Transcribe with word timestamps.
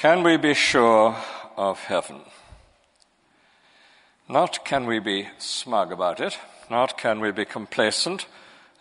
Can 0.00 0.22
we 0.22 0.38
be 0.38 0.54
sure 0.54 1.14
of 1.58 1.78
heaven? 1.80 2.22
Not 4.30 4.64
can 4.64 4.86
we 4.86 4.98
be 4.98 5.28
smug 5.36 5.92
about 5.92 6.20
it, 6.20 6.38
not 6.70 6.96
can 6.96 7.20
we 7.20 7.32
be 7.32 7.44
complacent 7.44 8.24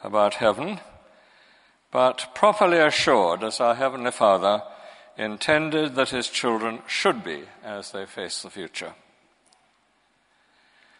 about 0.01 0.35
heaven, 0.35 0.79
but 1.91 2.33
properly 2.33 2.77
assured 2.77 3.43
as 3.43 3.59
our 3.59 3.75
Heavenly 3.75 4.11
Father 4.11 4.63
intended 5.17 5.95
that 5.95 6.11
His 6.11 6.29
children 6.29 6.79
should 6.87 7.21
be 7.21 7.43
as 7.65 7.91
they 7.91 8.05
face 8.05 8.41
the 8.41 8.49
future. 8.49 8.93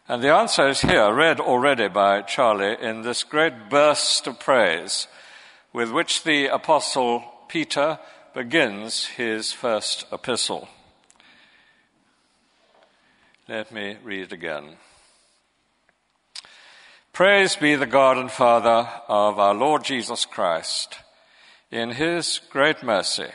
And 0.06 0.22
the 0.22 0.34
answer 0.34 0.68
is 0.68 0.82
here, 0.82 1.14
read 1.14 1.40
already 1.40 1.88
by 1.88 2.24
Charlie 2.24 2.76
in 2.82 3.04
this 3.04 3.24
great 3.24 3.70
burst 3.70 4.28
of 4.28 4.38
praise 4.38 5.08
with 5.72 5.92
which 5.92 6.26
the 6.26 6.48
Apostle 6.48 7.24
Peter 7.48 8.00
begins 8.40 9.06
his 9.06 9.52
first 9.52 10.06
epistle. 10.14 10.70
Let 13.50 13.70
me 13.70 13.98
read 14.02 14.22
it 14.22 14.32
again. 14.32 14.78
Praise 17.12 17.58
be 17.58 17.76
the 17.76 17.86
God 17.86 18.18
and 18.18 18.32
Father 18.32 18.88
of 19.10 19.38
our 19.38 19.54
Lord 19.54 19.84
Jesus 19.84 20.24
Christ. 20.24 21.00
In 21.70 21.90
his 21.92 22.40
great 22.50 22.82
mercy, 22.82 23.28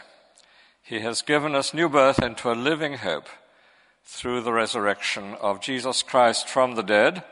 he 0.82 1.00
has 1.00 1.20
given 1.20 1.54
us 1.54 1.74
new 1.74 1.90
birth 1.90 2.23
into 2.23 2.50
a 2.50 2.54
living 2.54 2.95
hope 2.95 3.28
through 4.04 4.40
the 4.40 4.54
resurrection 4.54 5.34
of 5.34 5.60
Jesus 5.60 6.02
Christ 6.02 6.48
from 6.48 6.76
the 6.76 6.82
dead. 6.82 7.23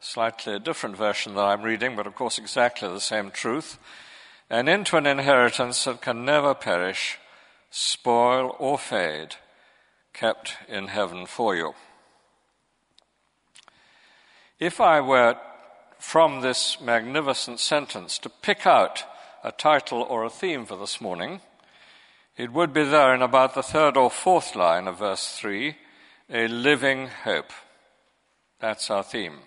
Slightly 0.00 0.58
different 0.58 0.96
version 0.96 1.34
that 1.34 1.44
I'm 1.44 1.60
reading, 1.60 1.94
but 1.94 2.06
of 2.06 2.14
course 2.14 2.38
exactly 2.38 2.88
the 2.88 3.00
same 3.00 3.30
truth 3.30 3.78
and 4.50 4.68
into 4.68 4.96
an 4.96 5.06
inheritance 5.06 5.84
that 5.84 6.02
can 6.02 6.24
never 6.24 6.54
perish, 6.54 7.18
spoil, 7.70 8.54
or 8.58 8.78
fade, 8.78 9.36
kept 10.12 10.56
in 10.68 10.88
heaven 10.88 11.26
for 11.26 11.56
you. 11.56 11.74
If 14.58 14.80
I 14.80 15.00
were 15.00 15.36
from 15.98 16.40
this 16.40 16.80
magnificent 16.80 17.60
sentence 17.60 18.18
to 18.18 18.28
pick 18.28 18.66
out 18.66 19.04
a 19.42 19.52
title 19.52 20.02
or 20.02 20.24
a 20.24 20.30
theme 20.30 20.66
for 20.66 20.76
this 20.76 21.00
morning, 21.00 21.40
it 22.36 22.52
would 22.52 22.72
be 22.72 22.84
there 22.84 23.14
in 23.14 23.22
about 23.22 23.54
the 23.54 23.62
third 23.62 23.96
or 23.96 24.10
fourth 24.10 24.54
line 24.54 24.88
of 24.88 24.98
verse 24.98 25.36
3 25.36 25.76
a 26.30 26.48
living 26.48 27.08
hope. 27.24 27.52
That's 28.58 28.90
our 28.90 29.02
theme. 29.02 29.38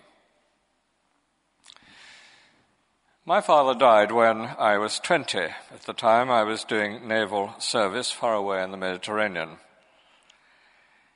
My 3.28 3.40
father 3.40 3.76
died 3.76 4.12
when 4.12 4.42
I 4.56 4.78
was 4.78 5.00
20. 5.00 5.38
At 5.40 5.82
the 5.84 5.92
time, 5.92 6.30
I 6.30 6.44
was 6.44 6.62
doing 6.62 7.08
naval 7.08 7.54
service 7.58 8.12
far 8.12 8.34
away 8.34 8.62
in 8.62 8.70
the 8.70 8.76
Mediterranean. 8.76 9.56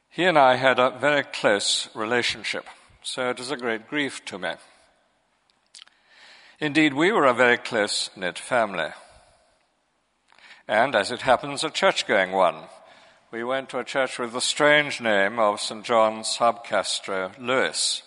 He 0.09 0.25
and 0.25 0.37
I 0.37 0.57
had 0.57 0.81
a 0.81 0.91
very 0.91 1.23
close 1.23 1.89
relationship, 1.95 2.67
so 3.05 3.31
it 3.31 3.39
was 3.39 3.53
a 3.53 3.57
great 3.57 3.87
grief 3.87 4.25
to 4.25 4.41
me. 4.41 4.55
Indeed, 6.59 6.95
we 6.95 7.13
were 7.13 7.27
a 7.27 7.33
very 7.33 7.59
close 7.59 8.11
knit 8.17 8.41
family. 8.41 8.91
And 10.67 10.97
as 10.97 11.13
it 11.13 11.23
happens, 11.23 11.63
a 11.63 11.71
church 11.71 12.09
going 12.09 12.33
one. 12.33 12.65
We 13.31 13.45
went 13.45 13.69
to 13.69 13.79
a 13.79 13.85
church 13.85 14.19
with 14.19 14.33
the 14.33 14.41
strange 14.41 15.01
name 15.01 15.39
of 15.39 15.61
St. 15.61 15.85
John 15.85 16.25
Sub 16.25 16.65
Castro 16.65 17.31
Lewes. 17.39 18.03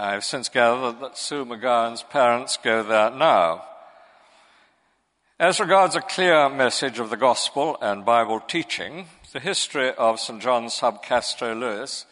I've 0.00 0.24
since 0.24 0.48
gathered 0.48 1.00
that 1.00 1.18
Sue 1.18 1.44
McGowan's 1.44 2.04
parents 2.04 2.56
go 2.62 2.84
there 2.84 3.10
now. 3.10 3.64
As 5.40 5.58
regards 5.58 5.96
a 5.96 6.00
clear 6.00 6.48
message 6.48 7.00
of 7.00 7.10
the 7.10 7.16
gospel 7.16 7.76
and 7.82 8.04
Bible 8.04 8.38
teaching, 8.38 9.06
the 9.32 9.40
history 9.40 9.92
of 9.92 10.20
St. 10.20 10.40
John 10.40 10.70
sub 10.70 11.02
Castro 11.02 11.52
Lewes 11.52 12.06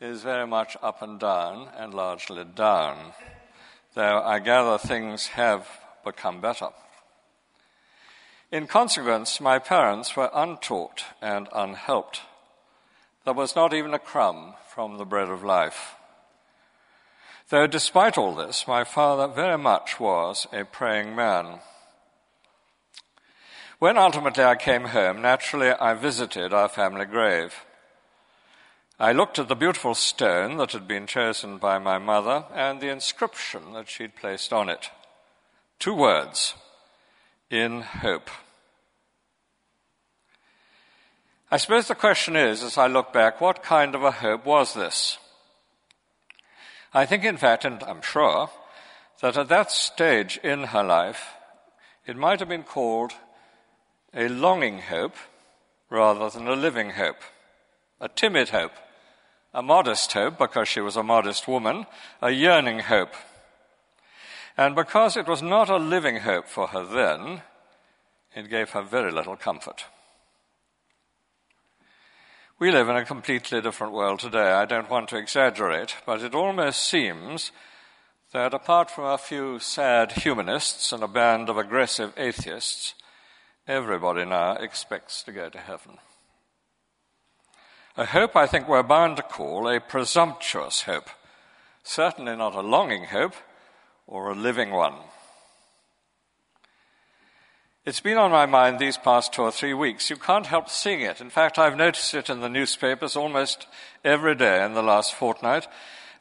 is 0.00 0.22
very 0.22 0.46
much 0.46 0.76
up 0.84 1.02
and 1.02 1.18
down 1.18 1.68
and 1.76 1.92
largely 1.92 2.44
down, 2.44 3.12
though 3.94 4.22
I 4.22 4.38
gather 4.38 4.78
things 4.78 5.26
have 5.26 5.66
become 6.04 6.40
better. 6.40 6.68
In 8.52 8.68
consequence, 8.68 9.40
my 9.40 9.58
parents 9.58 10.14
were 10.14 10.30
untaught 10.32 11.02
and 11.20 11.48
unhelped. 11.52 12.20
There 13.24 13.34
was 13.34 13.56
not 13.56 13.74
even 13.74 13.94
a 13.94 13.98
crumb 13.98 14.54
from 14.72 14.96
the 14.96 15.04
bread 15.04 15.28
of 15.28 15.42
life. 15.42 15.96
Though 17.52 17.66
despite 17.66 18.16
all 18.16 18.34
this, 18.34 18.66
my 18.66 18.82
father 18.82 19.28
very 19.28 19.58
much 19.58 20.00
was 20.00 20.46
a 20.54 20.64
praying 20.64 21.14
man. 21.14 21.60
When 23.78 23.98
ultimately 23.98 24.42
I 24.42 24.56
came 24.56 24.84
home, 24.84 25.20
naturally 25.20 25.68
I 25.68 25.92
visited 25.92 26.54
our 26.54 26.70
family 26.70 27.04
grave. 27.04 27.66
I 28.98 29.12
looked 29.12 29.38
at 29.38 29.48
the 29.48 29.54
beautiful 29.54 29.94
stone 29.94 30.56
that 30.56 30.72
had 30.72 30.88
been 30.88 31.06
chosen 31.06 31.58
by 31.58 31.76
my 31.76 31.98
mother 31.98 32.46
and 32.54 32.80
the 32.80 32.88
inscription 32.88 33.74
that 33.74 33.90
she'd 33.90 34.16
placed 34.16 34.54
on 34.54 34.70
it. 34.70 34.88
Two 35.78 35.92
words, 35.92 36.54
in 37.50 37.82
hope. 37.82 38.30
I 41.50 41.58
suppose 41.58 41.86
the 41.86 41.94
question 41.94 42.34
is, 42.34 42.62
as 42.62 42.78
I 42.78 42.86
look 42.86 43.12
back, 43.12 43.42
what 43.42 43.62
kind 43.62 43.94
of 43.94 44.02
a 44.02 44.10
hope 44.10 44.46
was 44.46 44.72
this? 44.72 45.18
I 46.94 47.06
think, 47.06 47.24
in 47.24 47.36
fact, 47.36 47.64
and 47.64 47.82
I'm 47.84 48.02
sure, 48.02 48.50
that 49.20 49.36
at 49.36 49.48
that 49.48 49.70
stage 49.70 50.38
in 50.42 50.64
her 50.64 50.82
life, 50.82 51.34
it 52.06 52.16
might 52.16 52.40
have 52.40 52.48
been 52.48 52.64
called 52.64 53.12
a 54.14 54.28
longing 54.28 54.78
hope 54.80 55.16
rather 55.88 56.28
than 56.28 56.48
a 56.48 56.56
living 56.56 56.90
hope, 56.90 57.22
a 58.00 58.08
timid 58.08 58.50
hope, 58.50 58.72
a 59.54 59.62
modest 59.62 60.12
hope 60.12 60.38
because 60.38 60.68
she 60.68 60.80
was 60.80 60.96
a 60.96 61.02
modest 61.02 61.46
woman, 61.46 61.86
a 62.20 62.30
yearning 62.30 62.80
hope. 62.80 63.14
And 64.56 64.74
because 64.74 65.16
it 65.16 65.26
was 65.26 65.40
not 65.40 65.70
a 65.70 65.76
living 65.76 66.18
hope 66.18 66.48
for 66.48 66.68
her 66.68 66.84
then, 66.84 67.42
it 68.34 68.50
gave 68.50 68.70
her 68.70 68.82
very 68.82 69.12
little 69.12 69.36
comfort. 69.36 69.86
We 72.62 72.70
live 72.70 72.88
in 72.88 72.94
a 72.94 73.04
completely 73.04 73.60
different 73.60 73.92
world 73.92 74.20
today. 74.20 74.52
I 74.52 74.66
don't 74.66 74.88
want 74.88 75.08
to 75.08 75.16
exaggerate, 75.16 75.96
but 76.06 76.22
it 76.22 76.32
almost 76.32 76.84
seems 76.84 77.50
that 78.32 78.54
apart 78.54 78.88
from 78.88 79.06
a 79.06 79.18
few 79.18 79.58
sad 79.58 80.12
humanists 80.12 80.92
and 80.92 81.02
a 81.02 81.08
band 81.08 81.48
of 81.48 81.56
aggressive 81.56 82.12
atheists, 82.16 82.94
everybody 83.66 84.24
now 84.24 84.52
expects 84.52 85.24
to 85.24 85.32
go 85.32 85.48
to 85.48 85.58
heaven. 85.58 85.98
A 87.96 88.06
hope 88.06 88.36
I 88.36 88.46
think 88.46 88.68
we're 88.68 88.84
bound 88.84 89.16
to 89.16 89.24
call 89.24 89.66
a 89.68 89.80
presumptuous 89.80 90.82
hope. 90.82 91.10
Certainly 91.82 92.36
not 92.36 92.54
a 92.54 92.60
longing 92.60 93.06
hope 93.06 93.34
or 94.06 94.30
a 94.30 94.36
living 94.36 94.70
one. 94.70 94.94
It's 97.84 97.98
been 97.98 98.16
on 98.16 98.30
my 98.30 98.46
mind 98.46 98.78
these 98.78 98.96
past 98.96 99.32
two 99.32 99.42
or 99.42 99.50
three 99.50 99.74
weeks. 99.74 100.08
You 100.08 100.14
can't 100.14 100.46
help 100.46 100.68
seeing 100.68 101.00
it. 101.00 101.20
In 101.20 101.30
fact, 101.30 101.58
I've 101.58 101.76
noticed 101.76 102.14
it 102.14 102.30
in 102.30 102.38
the 102.38 102.48
newspapers 102.48 103.16
almost 103.16 103.66
every 104.04 104.36
day 104.36 104.64
in 104.64 104.74
the 104.74 104.84
last 104.84 105.14
fortnight. 105.14 105.66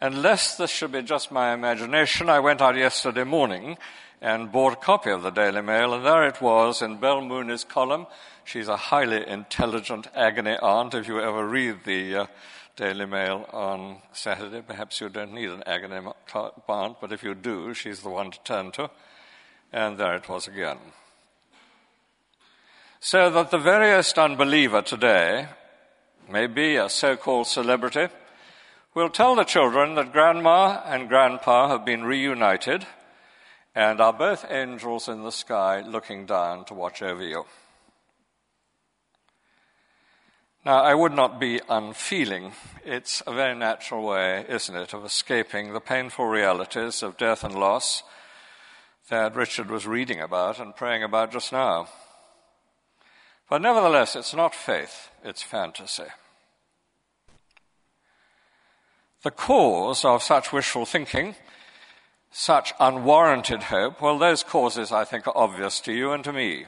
And 0.02 0.24
lest 0.24 0.58
this 0.58 0.72
should 0.72 0.92
be 0.92 1.04
just 1.04 1.32
my 1.32 1.54
imagination, 1.54 2.32
I 2.32 2.40
went 2.40 2.62
out 2.62 2.76
yesterday 2.76 3.26
morning 3.26 3.78
and 4.22 4.52
bought 4.52 4.74
a 4.74 4.78
copy 4.78 5.12
of 5.12 5.22
the 5.22 5.30
Daily 5.30 5.62
Mail, 5.62 5.94
and 5.94 6.04
there 6.04 6.24
it 6.24 6.42
was 6.42 6.82
in 6.82 6.98
Bel 6.98 7.22
Mooney's 7.22 7.64
column. 7.64 8.08
She's 8.44 8.68
a 8.68 8.78
highly 8.78 9.28
intelligent 9.28 10.08
agony 10.16 10.58
aunt. 10.64 10.96
If 10.96 11.08
you 11.08 11.22
ever 11.22 11.48
read 11.48 11.84
the 11.86 12.16
uh, 12.16 12.26
Daily 12.76 13.06
Mail 13.06 13.48
on 13.54 13.98
Saturday, 14.14 14.64
perhaps 14.64 15.00
you 15.00 15.10
don't 15.10 15.34
need 15.34 15.52
an 15.52 15.62
agony 15.68 16.08
aunt, 16.34 16.98
but 17.00 17.12
if 17.12 17.22
you 17.22 17.36
do, 17.36 17.76
she's 17.76 18.00
the 18.00 18.10
one 18.10 18.32
to 18.32 18.40
turn 18.44 18.72
to. 18.72 18.90
And 19.72 20.00
there 20.00 20.16
it 20.16 20.28
was 20.28 20.48
again 20.48 20.80
so 23.04 23.32
that 23.32 23.50
the 23.50 23.58
veriest 23.58 24.20
unbeliever 24.20 24.84
today, 24.84 25.48
maybe 26.30 26.76
a 26.76 26.88
so-called 26.88 27.48
celebrity, 27.48 28.08
will 28.94 29.10
tell 29.10 29.36
the 29.36 29.44
children 29.44 29.96
that 29.96 30.14
grandma 30.14 30.80
and 30.86 31.10
grandpa 31.10 31.68
have 31.68 31.84
been 31.84 32.04
reunited 32.04 32.86
and 33.74 34.00
are 34.00 34.14
both 34.14 34.46
angels 34.52 35.08
in 35.08 35.24
the 35.24 35.32
sky 35.32 35.82
looking 35.82 36.28
down 36.28 36.64
to 36.64 36.76
watch 36.76 37.02
over 37.02 37.24
you. 37.24 37.44
Now, 40.64 40.84
I 40.84 40.94
would 40.94 41.14
not 41.14 41.40
be 41.40 41.60
unfeeling. 41.68 42.52
It's 42.86 43.24
a 43.26 43.34
very 43.34 43.56
natural 43.56 44.06
way, 44.06 44.46
isn't 44.48 44.76
it, 44.76 44.94
of 44.94 45.04
escaping 45.04 45.74
the 45.74 45.82
painful 45.82 46.26
realities 46.28 47.02
of 47.02 47.18
death 47.18 47.44
and 47.44 47.56
loss 47.56 48.04
that 49.10 49.36
Richard 49.36 49.72
was 49.72 49.88
reading 49.88 50.22
about 50.22 50.60
and 50.60 50.76
praying 50.76 51.02
about 51.02 51.32
just 51.32 51.52
now. 51.52 51.88
But 53.52 53.62
nevertheless, 53.62 54.16
it's 54.16 54.34
not 54.34 54.56
faith, 54.56 55.10
it's 55.26 55.44
fantasy. 55.44 56.06
The 59.24 59.32
cause 59.32 60.06
of 60.06 60.24
such 60.24 60.54
wishful 60.54 60.86
thinking, 60.86 61.36
such 62.32 62.72
unwarranted 62.80 63.64
hope, 63.64 64.02
well, 64.02 64.18
those 64.18 64.42
causes 64.42 64.94
I 64.94 65.04
think 65.04 65.28
are 65.28 65.36
obvious 65.36 65.82
to 65.82 65.92
you 65.92 66.14
and 66.14 66.24
to 66.24 66.32
me. 66.32 66.68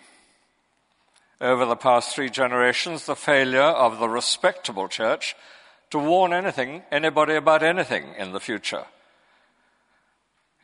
over 1.40 1.66
the 1.66 1.78
past 1.78 2.14
three 2.14 2.30
generations 2.30 3.06
the 3.06 3.16
failure 3.16 3.62
of 3.62 4.00
the 4.00 4.10
respectable 4.10 4.90
church 4.90 5.38
to 5.90 5.98
warn 5.98 6.34
anything, 6.34 6.84
anybody 6.92 7.36
about 7.36 7.64
anything 7.64 8.14
in 8.18 8.34
the 8.34 8.42
future. 8.42 8.84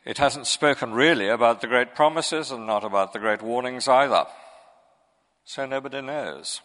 It 0.04 0.18
hasn't 0.18 0.46
spoken 0.46 0.92
really 0.92 1.28
about 1.28 1.62
the 1.62 1.66
great 1.66 1.94
promises 1.94 2.50
and 2.50 2.66
not 2.66 2.84
about 2.84 3.14
the 3.14 3.18
great 3.18 3.40
warnings 3.40 3.88
either. 3.88 4.26
So 5.44 5.66
nobody 5.66 6.00
knows. 6.00 6.60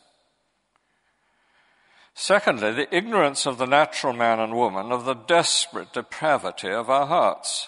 Secondly, 2.13 2.71
the 2.71 2.95
ignorance 2.95 3.45
of 3.45 3.57
the 3.57 3.65
natural 3.65 4.13
man 4.13 4.39
and 4.39 4.55
woman 4.55 4.91
of 4.91 5.03
the 5.03 5.13
desperate 5.13 5.91
depravity 5.91 6.69
of 6.69 6.89
our 6.89 7.07
hearts, 7.07 7.67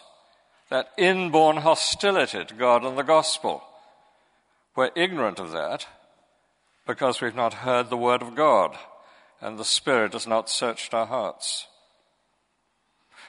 that 0.70 0.90
inborn 0.98 1.58
hostility 1.58 2.46
to 2.46 2.54
God 2.54 2.86
and 2.86 2.98
the 2.98 3.04
gospel. 3.04 3.62
We're 4.76 4.92
ignorant 4.96 5.40
of 5.40 5.52
that 5.52 5.88
because 6.86 7.20
we've 7.20 7.36
not 7.36 7.56
heard 7.56 7.90
the 7.90 7.98
word 7.98 8.22
of 8.22 8.36
God 8.36 8.78
and 9.42 9.58
the 9.58 9.66
Spirit 9.66 10.14
has 10.14 10.26
not 10.26 10.50
searched 10.50 10.94
our 10.94 11.06
hearts. 11.06 11.68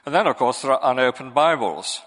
And 0.07 0.15
then, 0.15 0.27
of 0.27 0.37
course, 0.37 0.63
there 0.63 0.73
are 0.73 0.91
unopened 0.93 1.35
Bibles. 1.35 2.01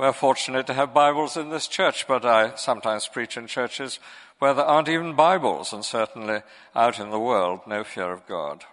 We're 0.00 0.14
fortunate 0.14 0.66
to 0.68 0.72
have 0.72 0.94
Bibles 0.94 1.36
in 1.36 1.50
this 1.50 1.66
church, 1.66 2.08
but 2.08 2.24
I 2.24 2.54
sometimes 2.54 3.06
preach 3.06 3.36
in 3.36 3.46
churches 3.46 3.98
where 4.38 4.54
there 4.54 4.64
aren't 4.64 4.88
even 4.88 5.14
Bibles, 5.14 5.74
and 5.74 5.84
certainly 5.84 6.40
out 6.74 6.98
in 6.98 7.10
the 7.10 7.20
world, 7.20 7.60
no 7.66 7.84
fear 7.84 8.10
of 8.10 8.26
God. 8.26 8.64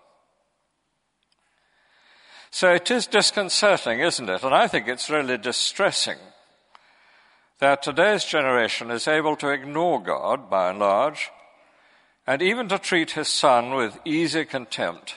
So 2.50 2.72
it 2.72 2.90
is 2.90 3.08
disconcerting, 3.08 4.00
isn't 4.00 4.30
it? 4.30 4.42
And 4.42 4.56
I 4.56 4.70
think 4.70 4.88
it's 4.88 5.10
really 5.10 5.38
distressing 5.38 6.16
that 7.60 7.84
today's 7.84 8.24
generation 8.24 8.90
is 8.90 9.06
able 9.06 9.36
to 9.36 9.50
ignore 9.50 10.02
God, 10.02 10.50
by 10.50 10.70
and 10.70 10.80
large, 10.80 11.30
and 12.26 12.42
even 12.42 12.70
to 12.70 12.80
treat 12.80 13.12
his 13.12 13.28
son 13.28 13.72
with 13.72 14.00
easy 14.06 14.46
contempt, 14.46 15.16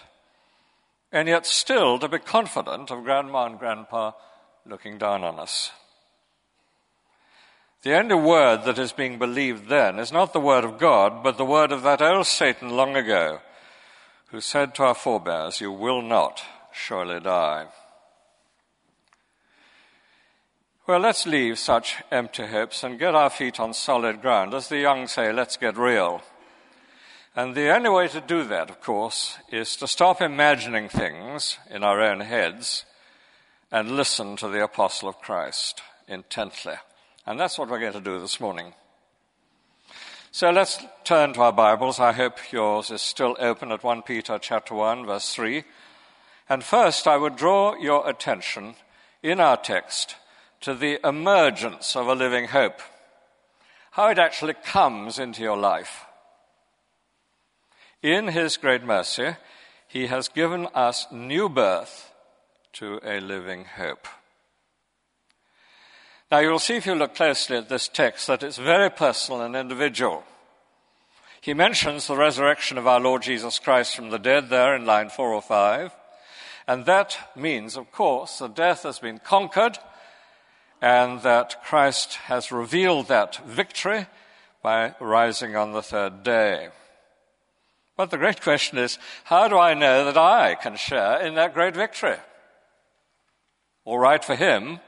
and 1.12 1.28
yet 1.28 1.46
still 1.46 2.00
to 2.00 2.08
be 2.08 2.18
confident 2.18 2.90
of 2.90 3.04
grandma 3.04 3.46
and 3.46 3.60
grandpa 3.60 4.10
looking 4.66 4.98
down 4.98 5.22
on 5.22 5.38
us. 5.38 5.70
The 7.82 7.96
only 7.96 8.14
word 8.14 8.64
that 8.64 8.78
is 8.78 8.92
being 8.92 9.18
believed 9.18 9.68
then 9.68 9.98
is 9.98 10.12
not 10.12 10.32
the 10.32 10.40
word 10.40 10.64
of 10.64 10.78
God, 10.78 11.22
but 11.22 11.38
the 11.38 11.46
word 11.46 11.72
of 11.72 11.82
that 11.82 12.02
old 12.02 12.26
Satan 12.26 12.70
long 12.70 12.94
ago, 12.94 13.40
who 14.26 14.40
said 14.40 14.74
to 14.74 14.84
our 14.84 14.94
forebears, 14.94 15.60
You 15.60 15.72
will 15.72 16.02
not 16.02 16.42
surely 16.72 17.20
die. 17.20 17.68
Well, 20.86 20.98
let's 20.98 21.26
leave 21.26 21.58
such 21.58 22.02
empty 22.10 22.46
hopes 22.46 22.82
and 22.82 22.98
get 22.98 23.14
our 23.14 23.30
feet 23.30 23.60
on 23.60 23.72
solid 23.72 24.20
ground. 24.20 24.52
As 24.54 24.68
the 24.68 24.78
young 24.78 25.06
say, 25.06 25.32
let's 25.32 25.56
get 25.56 25.78
real. 25.78 26.20
And 27.36 27.54
the 27.54 27.70
only 27.70 27.90
way 27.90 28.08
to 28.08 28.20
do 28.20 28.44
that, 28.44 28.70
of 28.70 28.80
course, 28.80 29.38
is 29.52 29.76
to 29.76 29.86
stop 29.86 30.20
imagining 30.20 30.88
things 30.88 31.58
in 31.70 31.84
our 31.84 32.00
own 32.00 32.20
heads 32.20 32.84
and 33.70 33.92
listen 33.92 34.36
to 34.36 34.48
the 34.48 34.64
apostle 34.64 35.08
of 35.08 35.20
Christ 35.20 35.80
intently. 36.08 36.74
And 37.30 37.38
that's 37.38 37.60
what 37.60 37.68
we're 37.70 37.78
going 37.78 37.92
to 37.92 38.00
do 38.00 38.18
this 38.18 38.40
morning. 38.40 38.74
So 40.32 40.50
let's 40.50 40.84
turn 41.04 41.32
to 41.34 41.42
our 41.42 41.52
Bibles. 41.52 42.00
I 42.00 42.10
hope 42.10 42.50
yours 42.50 42.90
is 42.90 43.02
still 43.02 43.36
open 43.38 43.70
at 43.70 43.84
1 43.84 44.02
Peter 44.02 44.36
chapter 44.36 44.74
1 44.74 45.06
verse 45.06 45.32
3. 45.32 45.62
And 46.48 46.64
first 46.64 47.06
I 47.06 47.16
would 47.16 47.36
draw 47.36 47.76
your 47.76 48.08
attention 48.10 48.74
in 49.22 49.38
our 49.38 49.56
text 49.56 50.16
to 50.62 50.74
the 50.74 50.98
emergence 51.06 51.94
of 51.94 52.08
a 52.08 52.16
living 52.16 52.48
hope. 52.48 52.80
How 53.92 54.08
it 54.08 54.18
actually 54.18 54.54
comes 54.64 55.20
into 55.20 55.40
your 55.40 55.56
life. 55.56 56.06
In 58.02 58.26
His 58.26 58.56
great 58.56 58.82
mercy, 58.82 59.36
He 59.86 60.08
has 60.08 60.26
given 60.26 60.66
us 60.74 61.06
new 61.12 61.48
birth 61.48 62.12
to 62.72 62.98
a 63.04 63.20
living 63.20 63.66
hope. 63.66 64.08
Now, 66.30 66.38
you'll 66.38 66.60
see 66.60 66.76
if 66.76 66.86
you 66.86 66.94
look 66.94 67.16
closely 67.16 67.56
at 67.56 67.68
this 67.68 67.88
text 67.88 68.28
that 68.28 68.44
it's 68.44 68.56
very 68.56 68.88
personal 68.88 69.42
and 69.42 69.56
individual. 69.56 70.22
He 71.40 71.54
mentions 71.54 72.06
the 72.06 72.16
resurrection 72.16 72.78
of 72.78 72.86
our 72.86 73.00
Lord 73.00 73.22
Jesus 73.22 73.58
Christ 73.58 73.96
from 73.96 74.10
the 74.10 74.18
dead 74.18 74.48
there 74.48 74.76
in 74.76 74.86
line 74.86 75.10
405. 75.10 75.92
And 76.68 76.86
that 76.86 77.16
means, 77.34 77.76
of 77.76 77.90
course, 77.90 78.38
that 78.38 78.54
death 78.54 78.84
has 78.84 79.00
been 79.00 79.18
conquered 79.18 79.78
and 80.80 81.20
that 81.22 81.64
Christ 81.64 82.14
has 82.26 82.52
revealed 82.52 83.08
that 83.08 83.44
victory 83.44 84.06
by 84.62 84.94
rising 85.00 85.56
on 85.56 85.72
the 85.72 85.82
third 85.82 86.22
day. 86.22 86.68
But 87.96 88.10
the 88.10 88.18
great 88.18 88.40
question 88.40 88.78
is, 88.78 88.98
how 89.24 89.48
do 89.48 89.58
I 89.58 89.74
know 89.74 90.04
that 90.04 90.16
I 90.16 90.54
can 90.54 90.76
share 90.76 91.20
in 91.20 91.34
that 91.34 91.54
great 91.54 91.74
victory? 91.74 92.16
All 93.84 93.98
right 93.98 94.24
for 94.24 94.36
him. 94.36 94.78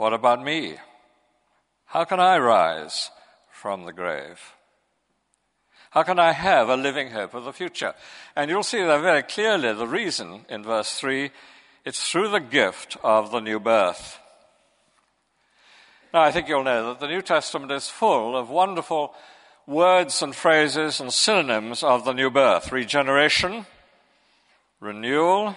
What 0.00 0.14
about 0.14 0.42
me? 0.42 0.76
How 1.84 2.04
can 2.04 2.20
I 2.20 2.38
rise 2.38 3.10
from 3.50 3.84
the 3.84 3.92
grave? 3.92 4.40
How 5.90 6.04
can 6.04 6.18
I 6.18 6.32
have 6.32 6.70
a 6.70 6.76
living 6.78 7.10
hope 7.10 7.34
of 7.34 7.44
the 7.44 7.52
future? 7.52 7.92
And 8.34 8.50
you'll 8.50 8.62
see 8.62 8.82
that 8.82 9.02
very 9.02 9.22
clearly 9.22 9.74
the 9.74 9.86
reason 9.86 10.46
in 10.48 10.62
verse 10.62 10.98
3 10.98 11.30
it's 11.84 12.10
through 12.10 12.30
the 12.30 12.40
gift 12.40 12.96
of 13.02 13.30
the 13.30 13.40
new 13.40 13.60
birth. 13.60 14.18
Now, 16.14 16.22
I 16.22 16.32
think 16.32 16.48
you'll 16.48 16.64
know 16.64 16.88
that 16.88 17.00
the 17.00 17.08
New 17.08 17.20
Testament 17.20 17.70
is 17.70 17.90
full 17.90 18.38
of 18.38 18.48
wonderful 18.48 19.12
words 19.66 20.22
and 20.22 20.34
phrases 20.34 20.98
and 21.00 21.12
synonyms 21.12 21.82
of 21.82 22.06
the 22.06 22.14
new 22.14 22.30
birth 22.30 22.72
regeneration, 22.72 23.66
renewal, 24.80 25.56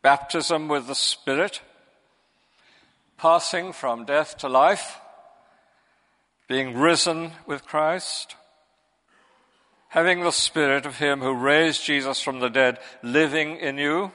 baptism 0.00 0.68
with 0.68 0.86
the 0.86 0.94
Spirit, 0.94 1.60
passing 3.16 3.72
from 3.72 4.04
death 4.04 4.36
to 4.38 4.48
life, 4.48 4.98
being 6.48 6.78
risen 6.78 7.32
with 7.46 7.64
Christ, 7.64 8.36
having 9.88 10.22
the 10.22 10.32
Spirit 10.32 10.86
of 10.86 10.98
Him 10.98 11.20
who 11.20 11.34
raised 11.34 11.84
Jesus 11.84 12.20
from 12.20 12.40
the 12.40 12.50
dead 12.50 12.78
living 13.02 13.56
in 13.56 13.78
you, 13.78 14.12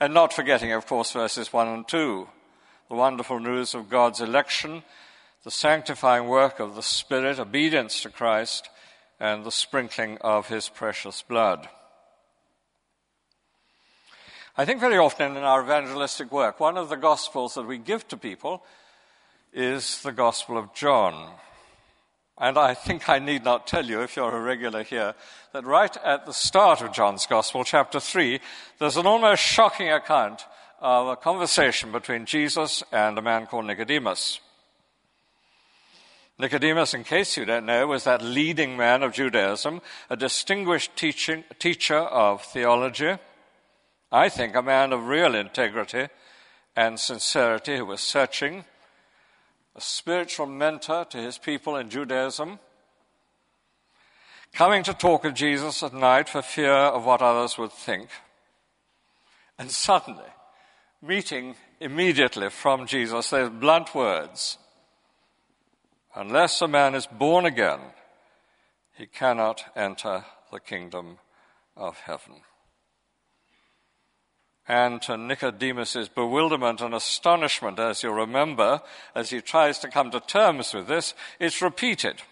and 0.00 0.12
not 0.12 0.32
forgetting, 0.32 0.72
of 0.72 0.86
course, 0.86 1.12
verses 1.12 1.52
1 1.52 1.68
and 1.68 1.88
2, 1.88 2.28
the 2.88 2.94
wonderful 2.94 3.38
news 3.38 3.74
of 3.74 3.88
God's 3.88 4.20
election 4.20 4.82
the 5.44 5.50
sanctifying 5.50 6.28
work 6.28 6.60
of 6.60 6.76
the 6.76 6.82
Spirit, 6.82 7.38
obedience 7.38 8.02
to 8.02 8.10
Christ, 8.10 8.68
and 9.18 9.44
the 9.44 9.50
sprinkling 9.50 10.18
of 10.20 10.48
his 10.48 10.68
precious 10.68 11.22
blood. 11.22 11.68
I 14.54 14.66
think 14.66 14.80
very 14.80 14.98
often 14.98 15.34
in 15.38 15.42
our 15.44 15.62
evangelistic 15.62 16.30
work, 16.30 16.60
one 16.60 16.76
of 16.76 16.90
the 16.90 16.96
gospels 16.96 17.54
that 17.54 17.66
we 17.66 17.78
give 17.78 18.06
to 18.08 18.18
people 18.18 18.62
is 19.54 20.02
the 20.02 20.12
Gospel 20.12 20.58
of 20.58 20.74
John. 20.74 21.30
And 22.36 22.58
I 22.58 22.74
think 22.74 23.08
I 23.08 23.18
need 23.18 23.44
not 23.44 23.66
tell 23.66 23.86
you, 23.86 24.02
if 24.02 24.14
you're 24.14 24.36
a 24.36 24.42
regular 24.42 24.82
here, 24.82 25.14
that 25.54 25.64
right 25.64 25.96
at 26.04 26.26
the 26.26 26.34
start 26.34 26.82
of 26.82 26.92
John's 26.92 27.24
Gospel, 27.24 27.64
chapter 27.64 27.98
3, 27.98 28.40
there's 28.78 28.98
an 28.98 29.06
almost 29.06 29.42
shocking 29.42 29.90
account 29.90 30.44
of 30.80 31.08
a 31.08 31.16
conversation 31.16 31.90
between 31.90 32.26
Jesus 32.26 32.82
and 32.92 33.16
a 33.16 33.22
man 33.22 33.46
called 33.46 33.64
Nicodemus. 33.64 34.40
Nicodemus, 36.38 36.92
in 36.92 37.04
case 37.04 37.38
you 37.38 37.46
don't 37.46 37.64
know, 37.64 37.86
was 37.86 38.04
that 38.04 38.20
leading 38.20 38.76
man 38.76 39.02
of 39.02 39.14
Judaism, 39.14 39.80
a 40.10 40.16
distinguished 40.16 40.94
teaching, 40.94 41.44
teacher 41.58 41.96
of 41.96 42.42
theology. 42.42 43.16
I 44.12 44.28
think 44.28 44.54
a 44.54 44.60
man 44.60 44.92
of 44.92 45.08
real 45.08 45.34
integrity 45.34 46.08
and 46.76 47.00
sincerity 47.00 47.78
who 47.78 47.86
was 47.86 48.02
searching, 48.02 48.66
a 49.74 49.80
spiritual 49.80 50.44
mentor 50.44 51.06
to 51.06 51.16
his 51.16 51.38
people 51.38 51.76
in 51.76 51.88
Judaism, 51.88 52.58
coming 54.52 54.82
to 54.82 54.92
talk 54.92 55.24
with 55.24 55.34
Jesus 55.34 55.82
at 55.82 55.94
night 55.94 56.28
for 56.28 56.42
fear 56.42 56.74
of 56.74 57.06
what 57.06 57.22
others 57.22 57.56
would 57.56 57.72
think, 57.72 58.10
and 59.58 59.70
suddenly 59.70 60.30
meeting 61.00 61.54
immediately 61.80 62.50
from 62.50 62.86
Jesus 62.86 63.30
those 63.30 63.48
blunt 63.48 63.94
words 63.94 64.58
Unless 66.14 66.60
a 66.60 66.68
man 66.68 66.94
is 66.94 67.06
born 67.06 67.46
again, 67.46 67.80
he 68.98 69.06
cannot 69.06 69.64
enter 69.74 70.26
the 70.52 70.60
kingdom 70.60 71.16
of 71.74 71.98
heaven. 72.00 72.42
And 74.68 75.02
to 75.02 75.16
Nicodemus's 75.16 76.08
bewilderment 76.08 76.80
and 76.80 76.94
astonishment, 76.94 77.78
as 77.78 78.02
you'll 78.02 78.14
remember, 78.14 78.80
as 79.14 79.30
he 79.30 79.40
tries 79.40 79.78
to 79.80 79.88
come 79.88 80.10
to 80.12 80.20
terms 80.20 80.72
with 80.72 80.86
this, 80.86 81.14
it's 81.40 81.60
repeated. 81.60 82.22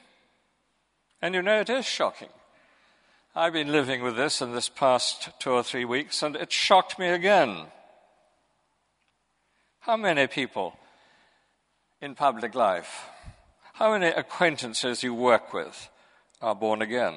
And 1.21 1.35
you 1.35 1.43
know, 1.43 1.61
it 1.61 1.71
is 1.71 1.85
shocking. 1.85 2.29
I've 3.35 3.53
been 3.53 3.73
living 3.73 4.03
with 4.03 4.17
this 4.17 4.41
in 4.41 4.53
this 4.53 4.69
past 4.69 5.31
two 5.39 5.51
or 5.51 5.63
three 5.63 5.85
weeks, 5.85 6.23
and 6.23 6.37
it 6.37 6.53
shocked 6.53 6.99
me 6.99 7.09
again. 7.09 7.67
How 9.81 9.97
many 9.97 10.27
people 10.27 10.77
in 12.01 12.15
public 12.15 12.55
life 12.55 13.07
How 13.81 13.93
many 13.93 14.09
acquaintances 14.09 15.03
you 15.03 15.15
work 15.15 15.55
with 15.55 15.89
are 16.43 16.55
born 16.55 16.83
again? 16.83 17.15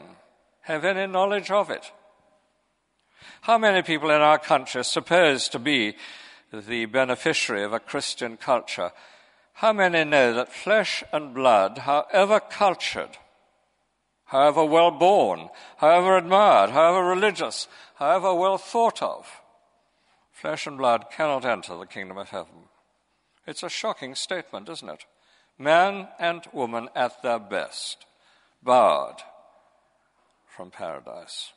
Have 0.61 0.85
any 0.85 1.11
knowledge 1.11 1.51
of 1.51 1.69
it? 1.69 1.91
How 3.41 3.57
many 3.57 3.81
people 3.81 4.09
in 4.09 4.21
our 4.21 4.39
country 4.39 4.81
are 4.81 4.83
supposed 4.83 5.51
to 5.51 5.59
be 5.59 5.95
the 6.51 6.85
beneficiary 6.85 7.63
of 7.63 7.73
a 7.73 7.79
Christian 7.79 8.37
culture? 8.37 8.91
How 9.53 9.73
many 9.73 10.03
know 10.03 10.33
that 10.33 10.51
flesh 10.51 11.03
and 11.11 11.33
blood, 11.33 11.79
however 11.79 12.39
cultured, 12.39 13.17
however 14.25 14.65
well 14.65 14.91
born, 14.91 15.49
however 15.77 16.17
admired, 16.17 16.71
however 16.71 17.07
religious, 17.07 17.67
however 17.95 18.33
well 18.33 18.57
thought 18.57 19.01
of, 19.01 19.41
flesh 20.31 20.65
and 20.65 20.77
blood 20.77 21.05
cannot 21.11 21.45
enter 21.45 21.77
the 21.77 21.85
kingdom 21.85 22.17
of 22.17 22.29
heaven? 22.29 22.69
It's 23.45 23.63
a 23.63 23.69
shocking 23.69 24.15
statement, 24.15 24.69
isn't 24.69 24.89
it? 24.89 25.05
Man 25.57 26.07
and 26.19 26.47
woman 26.51 26.89
at 26.95 27.21
their 27.21 27.39
best, 27.39 28.05
barred 28.63 29.21
from 30.47 30.71
paradise. 30.71 31.51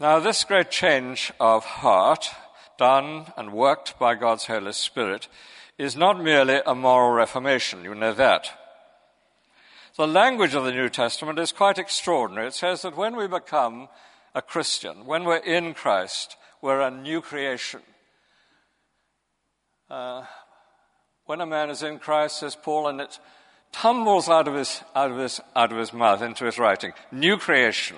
Now, 0.00 0.20
this 0.20 0.44
great 0.44 0.70
change 0.70 1.32
of 1.40 1.64
heart, 1.64 2.28
done 2.78 3.32
and 3.36 3.52
worked 3.52 3.98
by 3.98 4.14
God's 4.14 4.46
Holy 4.46 4.72
Spirit, 4.72 5.26
is 5.76 5.96
not 5.96 6.22
merely 6.22 6.60
a 6.64 6.74
moral 6.74 7.10
reformation. 7.10 7.82
You 7.82 7.96
know 7.96 8.12
that. 8.12 8.48
The 9.96 10.06
language 10.06 10.54
of 10.54 10.64
the 10.64 10.70
New 10.70 10.88
Testament 10.88 11.40
is 11.40 11.50
quite 11.50 11.78
extraordinary. 11.78 12.46
It 12.46 12.54
says 12.54 12.82
that 12.82 12.96
when 12.96 13.16
we 13.16 13.26
become 13.26 13.88
a 14.36 14.40
Christian, 14.40 15.04
when 15.04 15.24
we're 15.24 15.38
in 15.38 15.74
Christ, 15.74 16.36
we're 16.62 16.80
a 16.80 16.92
new 16.92 17.20
creation. 17.20 17.80
Uh, 19.90 20.22
when 21.26 21.40
a 21.40 21.46
man 21.46 21.70
is 21.70 21.82
in 21.82 21.98
Christ, 21.98 22.38
says 22.38 22.54
Paul, 22.54 22.86
and 22.86 23.00
it 23.00 23.18
tumbles 23.72 24.28
out 24.28 24.46
of 24.46 24.54
his, 24.54 24.80
out 24.94 25.10
of 25.10 25.18
his, 25.18 25.40
out 25.56 25.72
of 25.72 25.78
his 25.78 25.92
mouth 25.92 26.22
into 26.22 26.44
his 26.44 26.56
writing, 26.56 26.92
new 27.10 27.36
creation. 27.36 27.96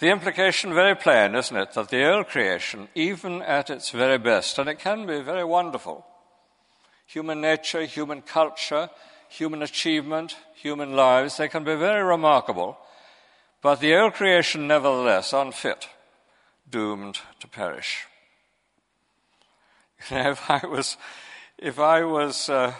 The 0.00 0.10
implication 0.10 0.74
very 0.74 0.94
plain, 0.94 1.34
isn't 1.34 1.56
it, 1.56 1.72
that 1.72 1.88
the 1.88 2.08
old 2.08 2.28
creation, 2.28 2.88
even 2.94 3.42
at 3.42 3.68
its 3.68 3.90
very 3.90 4.18
best, 4.18 4.58
and 4.58 4.68
it 4.68 4.78
can 4.78 5.06
be 5.06 5.20
very 5.20 5.44
wonderful, 5.44 6.06
human 7.04 7.40
nature, 7.40 7.82
human 7.84 8.22
culture, 8.22 8.90
human 9.28 9.60
achievement, 9.60 10.36
human 10.54 10.94
lives, 10.94 11.36
they 11.36 11.48
can 11.48 11.64
be 11.64 11.74
very 11.74 12.04
remarkable, 12.04 12.78
but 13.60 13.80
the 13.80 13.96
old 13.96 14.14
creation, 14.14 14.68
nevertheless, 14.68 15.32
unfit, 15.32 15.88
doomed 16.70 17.18
to 17.40 17.48
perish. 17.48 18.06
You 20.10 20.16
know, 20.22 20.30
if 20.30 20.48
I 20.48 20.64
was, 20.64 20.96
if 21.58 21.80
I 21.80 22.04
was 22.04 22.48
uh, 22.48 22.72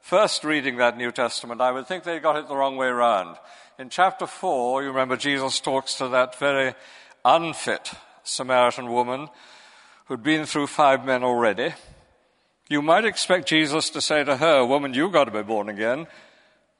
first 0.00 0.44
reading 0.44 0.76
that 0.76 0.96
New 0.96 1.12
Testament, 1.12 1.60
I 1.60 1.72
would 1.72 1.86
think 1.86 2.04
they 2.04 2.18
got 2.18 2.36
it 2.36 2.48
the 2.48 2.56
wrong 2.56 2.76
way 2.76 2.88
around. 2.88 3.36
In 3.78 3.88
chapter 3.88 4.26
4, 4.26 4.82
you 4.82 4.88
remember 4.88 5.16
Jesus 5.16 5.60
talks 5.60 5.94
to 5.94 6.08
that 6.08 6.38
very 6.38 6.74
unfit 7.24 7.92
Samaritan 8.22 8.90
woman 8.90 9.28
who'd 10.06 10.22
been 10.22 10.44
through 10.44 10.66
five 10.66 11.04
men 11.04 11.22
already. 11.22 11.74
You 12.68 12.82
might 12.82 13.04
expect 13.04 13.48
Jesus 13.48 13.90
to 13.90 14.00
say 14.00 14.22
to 14.24 14.36
her, 14.36 14.64
Woman, 14.64 14.94
you've 14.94 15.12
got 15.12 15.24
to 15.24 15.30
be 15.30 15.42
born 15.42 15.68
again. 15.68 16.06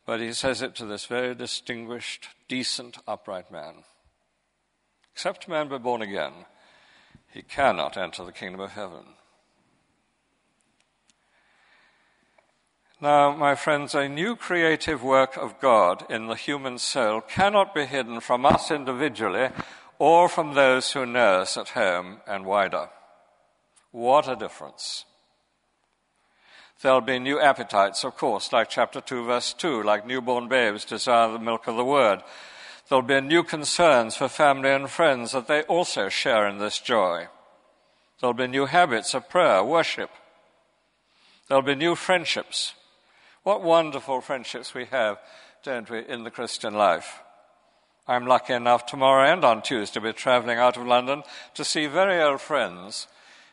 But 0.06 0.20
he 0.20 0.32
says 0.32 0.62
it 0.62 0.74
to 0.76 0.86
this 0.86 1.06
very 1.06 1.34
distinguished, 1.34 2.28
decent, 2.48 2.98
upright 3.06 3.52
man. 3.52 3.84
Except 5.12 5.46
a 5.46 5.50
man 5.50 5.68
be 5.68 5.78
born 5.78 6.02
again, 6.02 6.32
he 7.28 7.42
cannot 7.42 7.96
enter 7.96 8.24
the 8.24 8.32
kingdom 8.32 8.60
of 8.60 8.72
heaven. 8.72 9.04
Now, 13.02 13.34
my 13.34 13.54
friends, 13.54 13.94
a 13.94 14.10
new 14.10 14.36
creative 14.36 15.02
work 15.02 15.38
of 15.38 15.58
God 15.58 16.04
in 16.10 16.26
the 16.26 16.34
human 16.34 16.76
soul 16.76 17.22
cannot 17.22 17.74
be 17.74 17.86
hidden 17.86 18.20
from 18.20 18.44
us 18.44 18.70
individually 18.70 19.48
or 19.98 20.28
from 20.28 20.52
those 20.52 20.92
who 20.92 21.06
know 21.06 21.40
us 21.40 21.56
at 21.56 21.70
home 21.70 22.18
and 22.26 22.44
wider. 22.44 22.90
What 23.90 24.28
a 24.28 24.36
difference. 24.36 25.06
There'll 26.82 27.00
be 27.00 27.18
new 27.18 27.40
appetites, 27.40 28.04
of 28.04 28.18
course, 28.18 28.52
like 28.52 28.68
chapter 28.68 29.00
2, 29.00 29.24
verse 29.24 29.54
2, 29.54 29.82
like 29.82 30.06
newborn 30.06 30.48
babes 30.48 30.84
desire 30.84 31.32
the 31.32 31.38
milk 31.38 31.68
of 31.68 31.76
the 31.76 31.84
word. 31.84 32.22
There'll 32.88 33.00
be 33.00 33.22
new 33.22 33.44
concerns 33.44 34.14
for 34.14 34.28
family 34.28 34.70
and 34.70 34.90
friends 34.90 35.32
that 35.32 35.48
they 35.48 35.62
also 35.62 36.10
share 36.10 36.46
in 36.46 36.58
this 36.58 36.78
joy. 36.78 37.28
There'll 38.20 38.34
be 38.34 38.46
new 38.46 38.66
habits 38.66 39.14
of 39.14 39.30
prayer, 39.30 39.64
worship. 39.64 40.10
There'll 41.48 41.62
be 41.62 41.74
new 41.74 41.94
friendships 41.94 42.74
what 43.42 43.62
wonderful 43.62 44.20
friendships 44.20 44.74
we 44.74 44.84
have, 44.86 45.18
don't 45.62 45.88
we, 45.88 46.06
in 46.06 46.24
the 46.24 46.30
Christian 46.30 46.74
life. 46.74 47.20
I'm 48.06 48.26
lucky 48.26 48.52
enough 48.52 48.86
tomorrow 48.86 49.32
and 49.32 49.44
on 49.44 49.62
Tuesday 49.62 49.94
to 49.94 50.06
be 50.06 50.12
traveling 50.12 50.58
out 50.58 50.76
of 50.76 50.86
London 50.86 51.22
to 51.54 51.64
see 51.64 51.86
very 51.86 52.20
old 52.20 52.40
friends. 52.40 53.06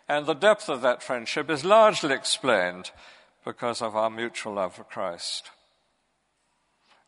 And 0.09 0.25
the 0.25 0.33
depth 0.33 0.69
of 0.69 0.81
that 0.81 1.03
friendship 1.03 1.49
is 1.49 1.63
largely 1.65 2.13
explained 2.13 2.91
because 3.45 3.81
of 3.81 3.95
our 3.95 4.09
mutual 4.09 4.53
love 4.53 4.75
for 4.75 4.83
Christ. 4.83 5.51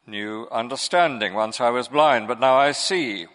New 0.06 0.48
understanding. 0.52 1.34
Once 1.34 1.60
I 1.60 1.70
was 1.70 1.88
blind, 1.88 2.28
but 2.28 2.40
now 2.40 2.56
I 2.56 2.72
see. 2.72 3.28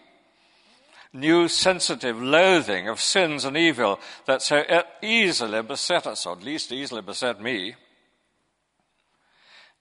New 1.13 1.47
sensitive 1.47 2.21
loathing 2.21 2.87
of 2.87 2.99
sins 2.99 3.45
and 3.45 3.55
evil 3.55 3.99
that 4.25 4.41
so 4.41 4.63
easily 5.01 5.61
beset 5.61 6.07
us, 6.07 6.25
or 6.25 6.33
at 6.33 6.43
least 6.43 6.71
easily 6.71 7.01
beset 7.01 7.41
me 7.41 7.75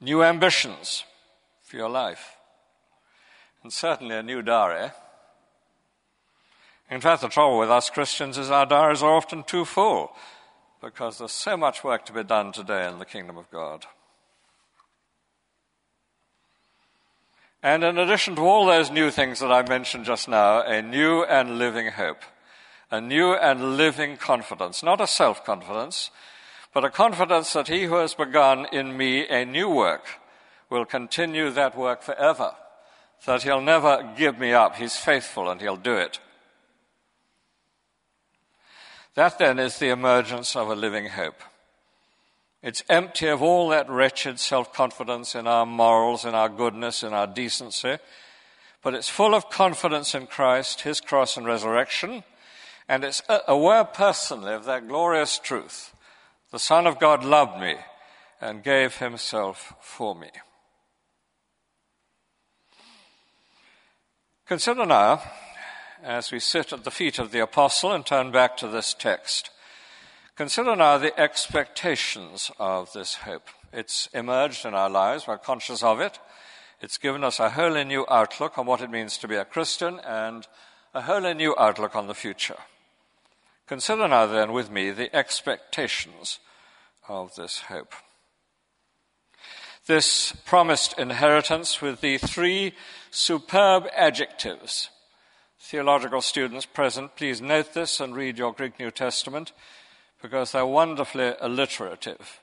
new 0.05 0.23
ambitions 0.23 1.05
for 1.63 1.77
your 1.77 1.89
life, 1.89 2.37
and 3.63 3.73
certainly 3.73 4.15
a 4.15 4.23
new 4.23 4.43
diary. 4.43 4.91
In 6.91 7.01
fact, 7.01 7.23
the 7.23 7.29
trouble 7.29 7.59
with 7.59 7.71
us 7.71 7.91
Christians 7.91 8.37
is 8.37 8.51
our 8.51 8.67
diaries 8.67 9.03
are 9.03 9.17
often 9.17 9.43
too 9.43 9.65
full 9.65 10.13
because 10.83 11.19
there's 11.19 11.33
so 11.33 11.57
much 11.57 11.83
work 11.83 12.05
to 12.05 12.13
be 12.13 12.23
done 12.23 12.53
today 12.53 12.87
in 12.87 12.99
the 12.99 13.07
kingdom 13.07 13.39
of 13.39 13.51
God. 13.51 13.87
And 17.63 17.83
in 17.83 17.97
addition 17.97 18.37
to 18.37 18.43
all 18.43 18.67
those 18.67 18.91
new 18.91 19.11
things 19.11 19.41
that 19.41 19.51
I 19.51 19.67
mentioned 19.67 20.05
just 20.05 20.29
now, 20.29 20.61
a 20.61 20.83
new 20.83 21.25
and 21.25 21.59
living 21.59 21.91
hope, 21.91 22.23
a 22.91 23.01
new 23.01 23.33
and 23.33 23.79
living 23.79 24.19
confidence, 24.19 24.83
not 24.83 25.01
a 25.01 25.07
self 25.07 25.47
confidence, 25.47 26.11
but 26.75 26.85
a 26.85 26.91
confidence 26.91 27.53
that 27.53 27.69
he 27.69 27.85
who 27.85 27.95
has 27.95 28.15
begun 28.15 28.67
in 28.73 28.97
me 28.97 29.27
a 29.29 29.45
new 29.45 29.71
work 29.71 30.05
will 30.69 30.85
continue 30.85 31.49
that 31.51 31.79
work 31.79 32.03
forever, 32.03 32.53
that 33.27 33.45
he'll 33.45 33.61
never 33.61 34.13
give 34.19 34.39
me 34.41 34.53
up. 34.53 34.75
He's 34.75 34.97
faithful 34.97 35.49
and 35.49 35.61
he'll 35.61 35.77
do 35.77 35.95
it. 35.95 36.19
That 39.15 39.39
then 39.39 39.61
is 39.61 39.79
the 39.79 39.91
emergence 39.91 40.57
of 40.57 40.69
a 40.69 40.75
living 40.75 41.07
hope. 41.07 41.41
It's 42.61 42.83
empty 42.89 43.29
of 43.29 43.41
all 43.41 43.69
that 43.69 43.89
wretched 43.89 44.41
self 44.41 44.73
confidence 44.73 45.37
in 45.37 45.47
our 45.47 45.67
morals, 45.67 46.25
in 46.25 46.35
our 46.35 46.49
goodness, 46.49 47.05
in 47.05 47.13
our 47.13 47.29
decency, 47.29 47.99
but 48.83 48.95
it's 48.95 49.09
full 49.09 49.35
of 49.35 49.49
confidence 49.49 50.13
in 50.13 50.27
Christ, 50.27 50.81
His 50.81 51.01
cross 51.01 51.37
and 51.37 51.47
resurrection, 51.47 52.25
and 52.89 53.05
it's 53.05 53.23
aware 53.47 53.85
personally 53.85 54.55
of 54.55 54.65
that 54.65 54.89
glorious 54.89 55.39
truth 55.39 55.94
the 56.55 56.61
Son 56.61 56.87
of 56.87 57.01
God 57.01 57.25
loved 57.25 57.61
me 57.61 57.75
and 58.41 58.63
gave 58.63 58.99
himself 58.99 59.75
for 59.81 60.15
me. 60.15 60.29
Consider 64.47 64.87
now, 64.87 65.21
as 66.05 66.31
we 66.31 66.39
sit 66.39 66.73
at 66.73 66.85
the 66.85 66.93
feet 66.93 67.19
of 67.19 67.33
the 67.33 67.41
apostle 67.41 67.91
and 67.91 68.07
turn 68.07 68.31
back 68.31 68.57
to 68.59 68.69
this 68.69 68.95
text, 68.95 69.51
consider 70.37 70.77
now 70.77 70.97
the 70.97 71.19
expectations 71.19 72.53
of 72.61 72.93
this 72.93 73.17
hope. 73.17 73.49
It's 73.73 74.09
emerged 74.15 74.65
in 74.65 74.75
our 74.75 74.89
lives, 74.89 75.27
we're 75.27 75.39
conscious 75.39 75.83
of 75.83 75.99
it. 75.99 76.21
It's 76.81 76.99
given 76.99 77.25
us 77.25 77.41
a 77.41 77.51
wholly 77.51 77.83
new 77.83 78.07
outlook 78.09 78.59
on 78.59 78.67
what 78.67 78.81
it 78.81 78.93
means 78.93 79.19
to 79.19 79.27
be 79.27 79.35
a 79.35 79.45
Christian 79.45 79.99
and 80.07 80.47
a 80.95 81.03
wholly 81.03 81.35
new 81.35 81.57
outlook 81.59 81.97
on 81.97 82.07
the 82.07 82.15
future. 82.15 82.59
Consider 83.67 84.09
now 84.09 84.27
then 84.27 84.53
with 84.53 84.71
me 84.71 84.91
the 84.91 85.15
expectations 85.15 86.39
of 87.09 87.35
this 87.35 87.61
hope. 87.61 87.95
This 89.87 90.33
promised 90.47 90.99
inheritance 90.99 91.81
with 91.81 92.01
the 92.01 92.19
three 92.19 92.75
superb 93.11 93.87
adjectives. 93.95 94.91
Theological 95.59 96.21
students 96.21 96.67
present, 96.67 97.17
please 97.17 97.41
note 97.41 97.75
this 97.75 98.01
and 98.01 98.15
read 98.15 98.39
your 98.39 98.53
Greek 98.53 98.79
New 98.79 98.91
Testament 98.91 99.53
because 100.21 100.53
they're 100.53 100.67
wonderfully 100.67 101.35
alliterative. 101.41 102.41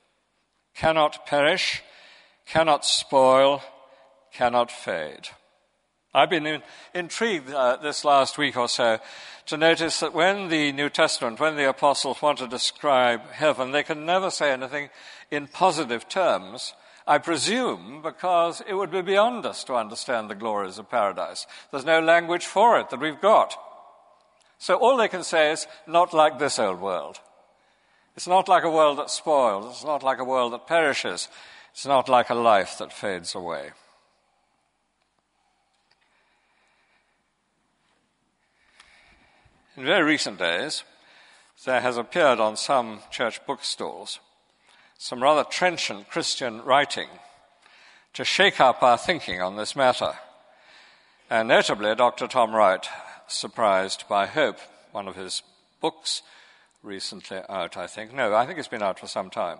Cannot 0.75 1.25
perish, 1.25 1.81
cannot 2.45 2.85
spoil, 2.85 3.63
cannot 4.31 4.71
fade. 4.71 5.29
I've 6.13 6.29
been 6.29 6.45
in, 6.45 6.61
intrigued 6.93 7.51
uh, 7.51 7.77
this 7.77 8.03
last 8.03 8.37
week 8.37 8.57
or 8.57 8.67
so 8.67 8.99
to 9.45 9.57
notice 9.57 10.01
that 10.01 10.13
when 10.13 10.49
the 10.49 10.73
New 10.73 10.89
Testament, 10.89 11.39
when 11.39 11.55
the 11.55 11.69
apostles 11.69 12.21
want 12.21 12.39
to 12.39 12.47
describe 12.47 13.29
heaven, 13.31 13.71
they 13.71 13.83
can 13.83 14.05
never 14.05 14.29
say 14.29 14.51
anything 14.51 14.89
in 15.29 15.47
positive 15.47 16.09
terms. 16.09 16.73
I 17.07 17.17
presume 17.17 18.01
because 18.03 18.61
it 18.67 18.73
would 18.73 18.91
be 18.91 19.01
beyond 19.01 19.45
us 19.45 19.63
to 19.65 19.75
understand 19.75 20.29
the 20.29 20.35
glories 20.35 20.77
of 20.77 20.89
paradise. 20.89 21.47
There's 21.71 21.85
no 21.85 22.01
language 22.01 22.45
for 22.45 22.79
it 22.79 22.89
that 22.89 22.99
we've 22.99 23.21
got. 23.21 23.55
So 24.59 24.75
all 24.75 24.97
they 24.97 25.07
can 25.07 25.23
say 25.23 25.51
is, 25.51 25.65
not 25.87 26.13
like 26.13 26.37
this 26.37 26.59
old 26.59 26.81
world. 26.81 27.19
It's 28.15 28.27
not 28.27 28.49
like 28.49 28.63
a 28.63 28.69
world 28.69 28.99
that 28.99 29.09
spoils. 29.09 29.77
It's 29.77 29.85
not 29.85 30.03
like 30.03 30.19
a 30.19 30.25
world 30.25 30.53
that 30.53 30.67
perishes. 30.67 31.29
It's 31.71 31.85
not 31.85 32.09
like 32.09 32.29
a 32.29 32.35
life 32.35 32.77
that 32.79 32.91
fades 32.93 33.33
away. 33.33 33.71
In 39.77 39.85
very 39.85 40.03
recent 40.03 40.37
days, 40.37 40.83
there 41.65 41.79
has 41.79 41.95
appeared 41.95 42.39
on 42.39 42.57
some 42.57 42.99
church 43.09 43.39
bookstalls 43.45 44.19
some 44.97 45.23
rather 45.23 45.43
trenchant 45.43 46.09
Christian 46.09 46.61
writing 46.61 47.07
to 48.13 48.23
shake 48.23 48.59
up 48.59 48.83
our 48.83 48.97
thinking 48.97 49.41
on 49.41 49.55
this 49.55 49.75
matter. 49.75 50.13
And 51.27 51.47
notably, 51.47 51.95
Dr. 51.95 52.27
Tom 52.27 52.53
Wright, 52.53 52.85
Surprised 53.27 54.03
by 54.07 54.27
Hope, 54.27 54.59
one 54.91 55.07
of 55.07 55.15
his 55.15 55.41
books, 55.79 56.21
recently 56.83 57.39
out, 57.49 57.77
I 57.77 57.87
think. 57.87 58.13
No, 58.13 58.35
I 58.35 58.45
think 58.45 58.59
it's 58.59 58.67
been 58.67 58.83
out 58.83 58.99
for 58.99 59.07
some 59.07 59.31
time. 59.31 59.57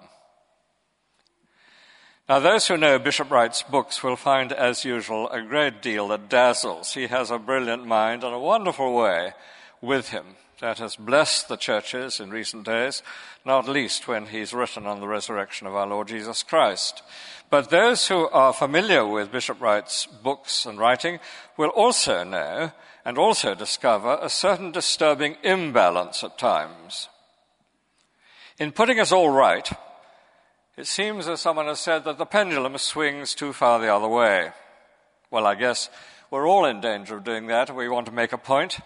Now, 2.30 2.40
those 2.40 2.68
who 2.68 2.78
know 2.78 3.00
Bishop 3.00 3.32
Wright's 3.32 3.64
books 3.64 4.04
will 4.04 4.16
find, 4.16 4.52
as 4.52 4.86
usual, 4.86 5.28
a 5.30 5.42
great 5.42 5.82
deal 5.82 6.10
that 6.10 6.30
dazzles. 6.30 6.94
He 6.94 7.08
has 7.08 7.32
a 7.32 7.40
brilliant 7.40 7.88
mind 7.88 8.24
and 8.24 8.36
a 8.36 8.40
wonderful 8.40 8.94
way 8.94 9.34
with 9.82 10.10
him 10.10 10.36
that 10.62 10.78
has 10.78 10.96
blessed 10.96 11.50
the 11.50 11.58
churches 11.58 12.20
in 12.20 12.30
recent 12.30 12.66
days, 12.66 13.02
not 13.44 13.68
least 13.68 14.08
when 14.08 14.28
he's 14.28 14.54
written 14.54 14.86
on 14.86 15.00
the 15.00 15.08
resurrection 15.08 15.66
of 15.66 15.76
our 15.76 15.88
Lord 15.88 16.08
Jesus 16.08 16.44
Christ. 16.44 17.02
But 17.50 17.70
those 17.70 18.08
who 18.08 18.30
are 18.30 18.54
familiar 18.54 19.06
with 19.06 19.32
Bishop 19.32 19.60
Wright's 19.60 20.06
books 20.06 20.66
and 20.66 20.78
writing 20.78 21.20
will 21.58 21.70
also 21.70 22.24
know 22.24 22.72
and 23.04 23.18
also 23.18 23.56
discover 23.56 24.20
a 24.22 24.30
certain 24.30 24.72
disturbing 24.72 25.36
imbalance 25.44 26.24
at 26.24 26.38
times. 26.38 27.10
In 28.60 28.72
putting 28.72 29.00
us 29.00 29.12
all 29.12 29.30
right, 29.30 29.68
it 30.78 30.86
seems 30.86 31.28
as 31.28 31.42
someone 31.42 31.66
has 31.66 31.80
said 31.80 32.04
that 32.04 32.20
the 32.20 32.26
pendulum 32.26 32.78
swings 32.78 33.34
too 33.34 33.52
far 33.52 33.80
the 33.80 33.94
other 33.94 34.08
way. 34.08 34.52
Well, 35.32 35.48
I 35.48 35.56
guess 35.56 35.90
we're 36.30 36.48
all 36.48 36.66
in 36.66 36.82
danger 36.82 37.18
of 37.18 37.24
doing 37.24 37.48
that 37.48 37.76
we 37.76 37.90
want 37.90 38.06
to 38.06 38.12
make 38.12 38.32
a 38.32 38.38
point 38.38 38.80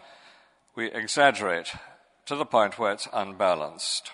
we 0.76 0.92
exaggerate 0.92 1.72
to 2.26 2.36
the 2.36 2.46
point 2.46 2.78
where 2.78 2.92
it's 2.92 3.08
unbalanced. 3.14 4.12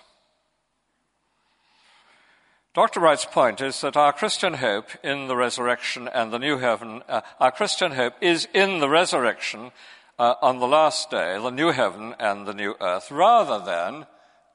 Dr. 2.74 3.00
Wright's 3.00 3.26
point 3.26 3.60
is 3.60 3.82
that 3.82 3.98
our 3.98 4.14
Christian 4.14 4.54
hope 4.54 4.88
in 5.04 5.28
the 5.28 5.36
resurrection 5.36 6.08
and 6.08 6.32
the 6.32 6.38
new 6.38 6.56
heaven, 6.56 7.02
uh, 7.06 7.20
our 7.38 7.50
Christian 7.50 7.92
hope 7.92 8.14
is 8.22 8.48
in 8.54 8.80
the 8.80 8.88
resurrection 8.88 9.72
uh, 10.18 10.34
on 10.40 10.58
the 10.58 10.66
last 10.66 11.10
day, 11.10 11.38
the 11.38 11.50
new 11.50 11.70
heaven 11.70 12.14
and 12.18 12.46
the 12.46 12.54
new 12.54 12.74
earth, 12.80 13.10
rather 13.10 13.62
than 13.62 14.06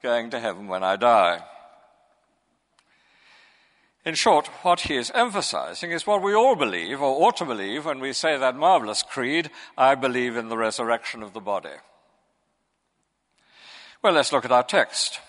going 0.01 0.31
to 0.31 0.39
heaven 0.39 0.67
when 0.67 0.83
I 0.83 0.95
die. 0.95 1.43
In 4.03 4.15
short, 4.15 4.47
what 4.63 4.81
he 4.81 4.95
is 4.95 5.11
emphasizing 5.13 5.91
is 5.91 6.07
what 6.07 6.23
we 6.23 6.33
all 6.33 6.55
believe, 6.55 7.01
or 7.01 7.27
ought 7.27 7.37
to 7.37 7.45
believe, 7.45 7.85
when 7.85 7.99
we 7.99 8.13
say 8.13 8.37
that 8.37 8.55
marvelous 8.55 9.03
creed, 9.03 9.51
I 9.77 9.95
believe 9.95 10.37
in 10.37 10.47
the 10.47 10.57
resurrection 10.57 11.21
of 11.21 11.33
the 11.33 11.41
body. 11.41 11.75
Well, 14.07 14.15
let's 14.15 14.31
look 14.31 14.45
at 14.45 14.53
our 14.53 14.63
text. 14.63 15.19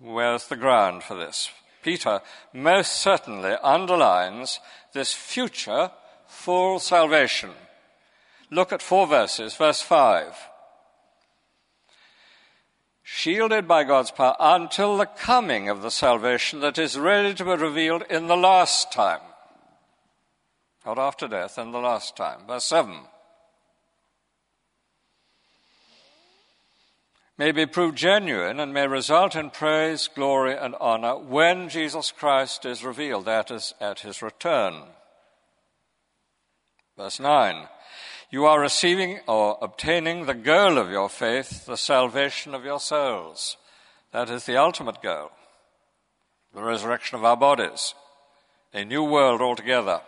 Where's 0.00 0.46
the 0.46 0.56
ground 0.56 1.02
for 1.02 1.14
this? 1.14 1.50
Peter 1.82 2.22
most 2.54 2.92
certainly 2.92 3.54
underlines 3.62 4.60
this 4.94 5.12
future 5.12 5.90
full 6.26 6.78
salvation. 6.78 7.50
Look 8.50 8.72
at 8.72 8.80
four 8.80 9.06
verses, 9.06 9.54
verse 9.56 9.82
5. 9.82 10.34
Shielded 13.02 13.68
by 13.68 13.84
God's 13.84 14.10
power 14.10 14.36
until 14.40 14.96
the 14.96 15.04
coming 15.04 15.68
of 15.68 15.82
the 15.82 15.90
salvation 15.90 16.60
that 16.60 16.78
is 16.78 16.98
ready 16.98 17.34
to 17.34 17.44
be 17.44 17.50
revealed 17.50 18.04
in 18.08 18.26
the 18.26 18.38
last 18.38 18.90
time. 18.90 19.20
Not 20.86 20.98
after 20.98 21.28
death, 21.28 21.58
in 21.58 21.72
the 21.72 21.78
last 21.78 22.16
time. 22.16 22.46
Verse 22.46 22.64
7. 22.64 23.00
May 27.36 27.50
be 27.50 27.66
proved 27.66 27.98
genuine 27.98 28.60
and 28.60 28.72
may 28.72 28.86
result 28.86 29.34
in 29.34 29.50
praise, 29.50 30.08
glory, 30.14 30.56
and 30.56 30.74
honor 30.80 31.16
when 31.16 31.68
Jesus 31.68 32.12
Christ 32.12 32.64
is 32.64 32.84
revealed, 32.84 33.24
that 33.24 33.50
is, 33.50 33.74
at 33.80 34.00
his 34.00 34.22
return. 34.22 34.74
Verse 36.96 37.18
9 37.18 37.68
You 38.30 38.44
are 38.46 38.60
receiving 38.60 39.20
or 39.26 39.58
obtaining 39.60 40.26
the 40.26 40.34
goal 40.34 40.78
of 40.78 40.90
your 40.90 41.08
faith, 41.08 41.66
the 41.66 41.76
salvation 41.76 42.54
of 42.54 42.64
your 42.64 42.80
souls. 42.80 43.56
That 44.12 44.30
is 44.30 44.46
the 44.46 44.56
ultimate 44.56 45.02
goal. 45.02 45.30
The 46.54 46.62
resurrection 46.62 47.18
of 47.18 47.24
our 47.24 47.36
bodies. 47.36 47.94
A 48.72 48.84
new 48.84 49.02
world 49.02 49.40
altogether. 49.40 50.00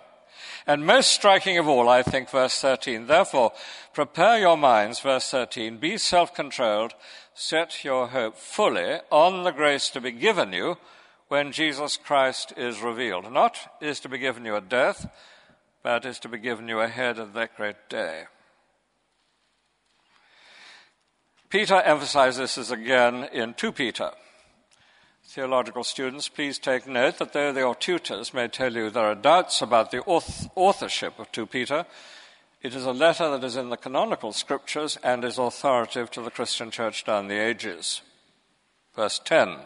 And 0.66 0.84
most 0.84 1.12
striking 1.12 1.58
of 1.58 1.68
all, 1.68 1.88
I 1.88 2.02
think, 2.02 2.28
verse 2.28 2.60
13. 2.60 3.06
Therefore, 3.06 3.52
prepare 3.94 4.40
your 4.40 4.56
minds, 4.56 4.98
verse 4.98 5.30
13, 5.30 5.78
be 5.78 5.96
self 5.96 6.34
controlled, 6.34 6.92
set 7.34 7.84
your 7.84 8.08
hope 8.08 8.36
fully 8.36 8.98
on 9.10 9.44
the 9.44 9.52
grace 9.52 9.88
to 9.90 10.00
be 10.00 10.10
given 10.10 10.52
you 10.52 10.76
when 11.28 11.52
Jesus 11.52 11.96
Christ 11.96 12.52
is 12.56 12.80
revealed. 12.80 13.32
Not 13.32 13.76
is 13.80 14.00
to 14.00 14.08
be 14.08 14.18
given 14.18 14.44
you 14.44 14.56
at 14.56 14.68
death, 14.68 15.08
but 15.84 16.04
is 16.04 16.18
to 16.20 16.28
be 16.28 16.38
given 16.38 16.66
you 16.66 16.80
ahead 16.80 17.18
of 17.18 17.32
that 17.34 17.56
great 17.56 17.88
day. 17.88 18.24
Peter 21.48 21.80
emphasizes 21.80 22.56
this 22.56 22.70
again 22.72 23.28
in 23.32 23.54
2 23.54 23.70
Peter 23.70 24.10
theological 25.26 25.84
students, 25.84 26.28
please 26.28 26.58
take 26.58 26.86
note 26.86 27.18
that 27.18 27.32
though 27.32 27.52
your 27.52 27.74
tutors 27.74 28.32
may 28.32 28.48
tell 28.48 28.72
you 28.72 28.90
there 28.90 29.06
are 29.06 29.14
doubts 29.14 29.60
about 29.60 29.90
the 29.90 30.02
authorship 30.02 31.18
of 31.18 31.30
2 31.32 31.46
Peter, 31.46 31.84
it 32.62 32.74
is 32.74 32.86
a 32.86 32.92
letter 32.92 33.30
that 33.30 33.44
is 33.44 33.56
in 33.56 33.68
the 33.68 33.76
canonical 33.76 34.32
scriptures 34.32 34.96
and 35.02 35.24
is 35.24 35.38
authoritative 35.38 36.10
to 36.12 36.22
the 36.22 36.30
Christian 36.30 36.70
church 36.70 37.04
down 37.04 37.28
the 37.28 37.38
ages. 37.38 38.02
Verse 38.94 39.20
10. 39.24 39.56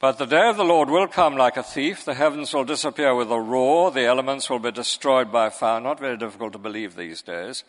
But 0.00 0.18
the 0.18 0.26
day 0.26 0.48
of 0.48 0.56
the 0.56 0.64
Lord 0.64 0.88
will 0.88 1.06
come 1.06 1.36
like 1.36 1.58
a 1.58 1.62
thief. 1.62 2.04
The 2.04 2.14
heavens 2.14 2.54
will 2.54 2.64
disappear 2.64 3.14
with 3.14 3.30
a 3.30 3.38
roar. 3.38 3.90
The 3.90 4.06
elements 4.06 4.48
will 4.48 4.58
be 4.58 4.72
destroyed 4.72 5.30
by 5.30 5.50
fire. 5.50 5.80
Not 5.80 6.00
very 6.00 6.16
difficult 6.16 6.52
to 6.54 6.58
believe 6.58 6.96
these 6.96 7.20
days. 7.20 7.64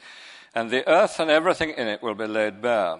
And 0.55 0.69
the 0.69 0.87
earth 0.87 1.19
and 1.19 1.29
everything 1.29 1.71
in 1.71 1.87
it 1.87 2.01
will 2.01 2.15
be 2.15 2.27
laid 2.27 2.61
bare. 2.61 2.99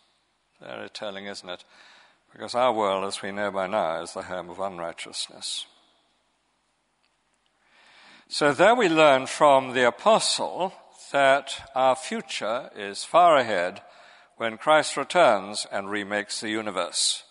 Very 0.61 0.89
telling, 0.89 1.25
isn't 1.25 1.49
it? 1.49 1.63
Because 2.31 2.53
our 2.53 2.71
world, 2.71 3.03
as 3.05 3.21
we 3.21 3.31
know 3.31 3.49
by 3.49 3.67
now, 3.67 4.01
is 4.01 4.13
the 4.13 4.21
home 4.21 4.49
of 4.49 4.59
unrighteousness. 4.59 5.65
So 8.27 8.53
there 8.53 8.75
we 8.75 8.87
learn 8.87 9.25
from 9.25 9.73
the 9.73 9.87
apostle 9.87 10.73
that 11.11 11.69
our 11.75 11.95
future 11.95 12.69
is 12.75 13.03
far 13.03 13.37
ahead 13.37 13.81
when 14.37 14.57
Christ 14.57 14.95
returns 14.95 15.65
and 15.71 15.89
remakes 15.89 16.39
the 16.39 16.49
universe. 16.49 17.23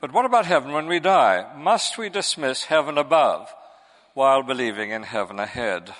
But 0.00 0.12
what 0.12 0.26
about 0.26 0.46
heaven 0.46 0.72
when 0.72 0.86
we 0.86 1.00
die? 1.00 1.46
Must 1.56 1.98
we 1.98 2.08
dismiss 2.08 2.64
heaven 2.64 2.98
above 2.98 3.52
while 4.14 4.42
believing 4.42 4.90
in 4.90 5.02
heaven 5.04 5.40
ahead? 5.40 5.94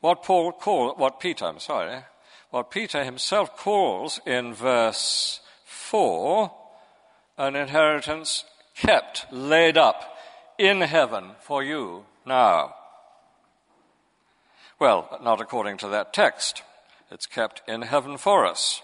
What 0.00 0.22
Paul 0.22 0.52
call, 0.52 0.94
what 0.96 1.20
Peter, 1.20 1.46
I'm 1.46 1.60
sorry, 1.60 2.02
what 2.50 2.70
Peter 2.70 3.04
himself 3.04 3.56
calls 3.56 4.20
in 4.26 4.54
verse 4.54 5.40
4 5.64 6.50
an 7.38 7.54
inheritance 7.54 8.44
kept, 8.74 9.26
laid 9.32 9.78
up 9.78 10.16
in 10.58 10.80
heaven 10.80 11.30
for 11.40 11.62
you 11.62 12.04
now. 12.26 12.74
Well, 14.80 15.18
not 15.22 15.40
according 15.40 15.78
to 15.78 15.88
that 15.88 16.12
text. 16.12 16.62
It's 17.10 17.26
kept 17.26 17.62
in 17.68 17.82
heaven 17.82 18.18
for 18.18 18.44
us. 18.44 18.82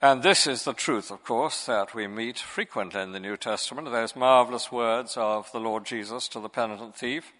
And 0.00 0.22
this 0.22 0.46
is 0.46 0.64
the 0.64 0.72
truth, 0.72 1.10
of 1.10 1.24
course, 1.24 1.66
that 1.66 1.94
we 1.94 2.06
meet 2.06 2.38
frequently 2.38 3.00
in 3.00 3.12
the 3.12 3.20
New 3.20 3.36
Testament. 3.36 3.90
Those 3.90 4.14
marvelous 4.14 4.70
words 4.70 5.16
of 5.16 5.50
the 5.52 5.60
Lord 5.60 5.84
Jesus 5.84 6.28
to 6.28 6.40
the 6.40 6.48
penitent 6.48 6.96
thief. 6.96 7.32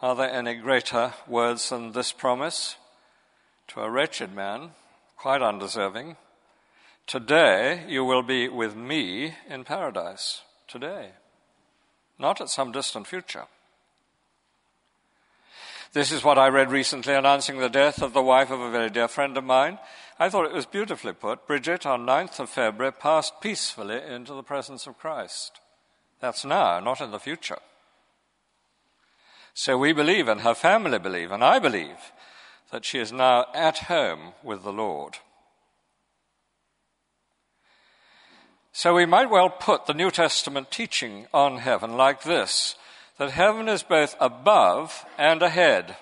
Are 0.00 0.14
there 0.14 0.30
any 0.30 0.54
greater 0.54 1.14
words 1.26 1.70
than 1.70 1.92
this 1.92 2.12
promise? 2.12 2.76
To 3.68 3.80
a 3.80 3.90
wretched 3.90 4.34
man, 4.34 4.70
quite 5.16 5.42
undeserving, 5.42 6.16
today 7.06 7.84
you 7.88 8.04
will 8.04 8.22
be 8.22 8.48
with 8.48 8.76
me 8.76 9.34
in 9.48 9.64
paradise. 9.64 10.42
Today. 10.68 11.10
Not 12.18 12.40
at 12.40 12.48
some 12.48 12.72
distant 12.72 13.06
future. 13.06 13.44
This 15.92 16.12
is 16.12 16.24
what 16.24 16.38
I 16.38 16.48
read 16.48 16.70
recently 16.70 17.14
announcing 17.14 17.58
the 17.58 17.68
death 17.68 18.02
of 18.02 18.12
the 18.12 18.22
wife 18.22 18.50
of 18.50 18.60
a 18.60 18.70
very 18.70 18.90
dear 18.90 19.08
friend 19.08 19.36
of 19.36 19.44
mine. 19.44 19.78
I 20.18 20.28
thought 20.28 20.46
it 20.46 20.52
was 20.52 20.66
beautifully 20.66 21.12
put. 21.12 21.46
Bridget, 21.46 21.86
on 21.86 22.06
9th 22.06 22.40
of 22.40 22.50
February, 22.50 22.92
passed 22.92 23.40
peacefully 23.40 24.00
into 24.02 24.34
the 24.34 24.42
presence 24.42 24.86
of 24.86 24.98
Christ. 24.98 25.60
That's 26.20 26.44
now, 26.44 26.80
not 26.80 27.00
in 27.00 27.12
the 27.12 27.18
future. 27.18 27.58
So 29.54 29.78
we 29.78 29.92
believe, 29.92 30.28
and 30.28 30.42
her 30.42 30.54
family 30.54 30.98
believe, 30.98 31.30
and 31.30 31.42
I 31.42 31.58
believe, 31.58 32.12
that 32.70 32.84
she 32.84 32.98
is 32.98 33.12
now 33.12 33.46
at 33.54 33.78
home 33.78 34.32
with 34.42 34.62
the 34.62 34.72
Lord. 34.72 35.18
So 38.72 38.94
we 38.94 39.06
might 39.06 39.30
well 39.30 39.48
put 39.48 39.86
the 39.86 39.94
New 39.94 40.10
Testament 40.10 40.70
teaching 40.70 41.26
on 41.32 41.58
heaven 41.58 41.96
like 41.96 42.24
this 42.24 42.76
that 43.18 43.30
heaven 43.30 43.68
is 43.68 43.82
both 43.82 44.14
above 44.20 45.06
and 45.16 45.42
ahead. 45.42 45.96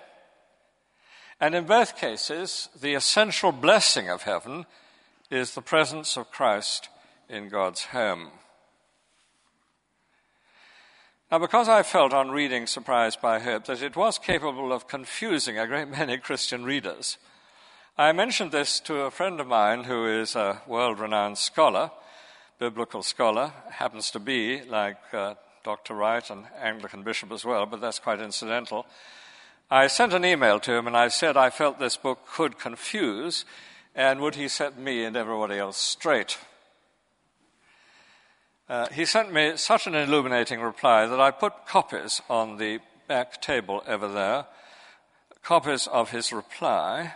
And 1.41 1.55
in 1.55 1.65
both 1.65 1.97
cases, 1.97 2.69
the 2.81 2.95
essential 2.95 3.53
blessing 3.53 4.09
of 4.09 4.23
heaven 4.23 4.67
is 5.31 5.55
the 5.55 5.63
presence 5.63 6.17
of 6.17 6.31
Christ 6.31 6.89
in 7.29 7.49
God's 7.49 7.85
home. 7.85 8.31
Now, 11.35 11.41
because 11.41 11.69
I 11.69 11.83
felt 11.83 12.13
on 12.13 12.31
reading 12.31 12.69
Surprised 12.69 13.21
by 13.21 13.41
Hope 13.41 13.65
that 13.65 13.83
it 13.83 13.97
was 13.97 14.19
capable 14.21 14.73
of 14.73 14.87
confusing 14.87 15.59
a 15.59 15.67
great 15.67 15.89
many 15.89 16.17
Christian 16.17 16.63
readers, 16.63 17.19
I 17.99 18.13
mentioned 18.13 18.53
this 18.53 18.79
to 18.87 19.01
a 19.01 19.11
friend 19.11 19.41
of 19.41 19.49
mine 19.49 19.83
who 19.83 20.07
is 20.07 20.37
a 20.37 20.63
world 20.69 21.01
renowned 21.01 21.39
scholar, 21.39 21.91
biblical 22.61 23.03
scholar, 23.03 23.53
happens 23.69 24.13
to 24.13 24.21
be, 24.21 24.63
like 24.63 24.97
uh, 25.13 25.35
Dr. 25.65 25.95
Wright, 25.95 26.31
an 26.31 26.47
Anglican 26.63 27.03
bishop 27.03 27.33
as 27.33 27.45
well, 27.45 27.67
but 27.67 27.81
that's 27.81 27.99
quite 27.99 28.21
incidental. 28.21 28.87
I 29.69 29.89
sent 29.89 30.13
an 30.13 30.25
email 30.25 30.61
to 30.61 30.73
him 30.73 30.87
and 30.87 30.97
I 30.97 31.09
said 31.09 31.37
I 31.37 31.51
felt 31.51 31.81
this 31.81 31.97
book 31.97 32.29
could 32.31 32.61
confuse, 32.61 33.45
and 33.97 34.21
would 34.21 34.37
he 34.37 34.47
set 34.47 34.79
me 34.79 35.03
and 35.03 35.17
everybody 35.17 35.59
else 35.59 35.79
straight? 35.79 36.39
Uh, 38.67 38.89
he 38.89 39.05
sent 39.05 39.33
me 39.33 39.57
such 39.57 39.87
an 39.87 39.95
illuminating 39.95 40.61
reply 40.61 41.07
that 41.07 41.21
I 41.21 41.31
put 41.31 41.67
copies 41.67 42.23
on 42.31 42.57
the 42.57 42.81
back 43.07 43.43
table 43.43 43.83
over 43.87 44.09
there, 44.09 44.47
copies 45.43 45.87
of 45.87 46.11
his 46.11 46.33
reply, 46.33 47.15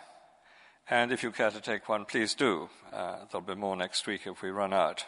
and 0.91 1.11
if 1.11 1.23
you 1.23 1.31
care 1.31 1.51
to 1.51 1.61
take 1.61 1.89
one, 1.89 2.05
please 2.05 2.35
do. 2.35 2.69
Uh, 2.93 3.17
there'll 3.31 3.47
be 3.47 3.55
more 3.55 3.77
next 3.77 4.07
week 4.07 4.27
if 4.27 4.43
we 4.43 4.51
run 4.51 4.75
out. 4.75 5.07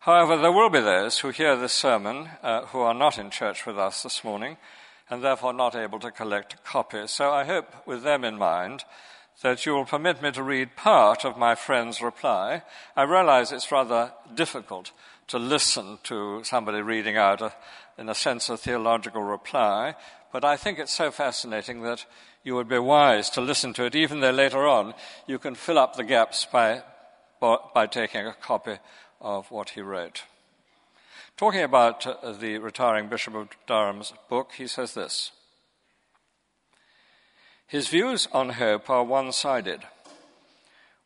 However, 0.00 0.36
there 0.36 0.52
will 0.52 0.70
be 0.70 0.80
those 0.80 1.18
who 1.18 1.30
hear 1.30 1.56
this 1.56 1.72
sermon 1.72 2.28
uh, 2.40 2.66
who 2.66 2.78
are 2.78 2.94
not 2.94 3.18
in 3.18 3.30
church 3.30 3.66
with 3.66 3.76
us 3.76 4.04
this 4.04 4.22
morning 4.22 4.56
and 5.10 5.22
therefore 5.22 5.52
not 5.52 5.74
able 5.74 5.98
to 5.98 6.12
collect 6.12 6.62
copies. 6.62 7.10
So 7.10 7.32
I 7.32 7.44
hope, 7.44 7.86
with 7.86 8.04
them 8.04 8.22
in 8.22 8.38
mind, 8.38 8.84
that 9.42 9.64
you 9.64 9.72
will 9.72 9.84
permit 9.84 10.20
me 10.20 10.32
to 10.32 10.42
read 10.42 10.76
part 10.76 11.24
of 11.24 11.38
my 11.38 11.54
friend's 11.54 12.00
reply. 12.00 12.62
I 12.96 13.02
realize 13.02 13.52
it's 13.52 13.70
rather 13.70 14.12
difficult 14.34 14.90
to 15.28 15.38
listen 15.38 15.98
to 16.04 16.42
somebody 16.42 16.80
reading 16.80 17.16
out, 17.16 17.40
a, 17.40 17.52
in 17.96 18.08
a 18.08 18.14
sense, 18.14 18.48
a 18.48 18.56
theological 18.56 19.22
reply, 19.22 19.94
but 20.32 20.44
I 20.44 20.56
think 20.56 20.78
it's 20.78 20.92
so 20.92 21.10
fascinating 21.10 21.82
that 21.82 22.04
you 22.42 22.54
would 22.54 22.68
be 22.68 22.78
wise 22.78 23.30
to 23.30 23.40
listen 23.40 23.72
to 23.74 23.84
it, 23.84 23.94
even 23.94 24.20
though 24.20 24.30
later 24.30 24.66
on 24.66 24.94
you 25.26 25.38
can 25.38 25.54
fill 25.54 25.78
up 25.78 25.96
the 25.96 26.04
gaps 26.04 26.46
by, 26.50 26.82
by 27.40 27.86
taking 27.86 28.26
a 28.26 28.32
copy 28.32 28.78
of 29.20 29.50
what 29.50 29.70
he 29.70 29.80
wrote. 29.80 30.24
Talking 31.36 31.62
about 31.62 32.06
uh, 32.06 32.32
the 32.32 32.58
retiring 32.58 33.08
Bishop 33.08 33.34
of 33.34 33.48
Durham's 33.66 34.12
book, 34.28 34.52
he 34.56 34.66
says 34.66 34.94
this 34.94 35.30
His 37.68 37.88
views 37.88 38.26
on 38.32 38.48
hope 38.48 38.88
are 38.88 39.04
one 39.04 39.30
sided, 39.30 39.82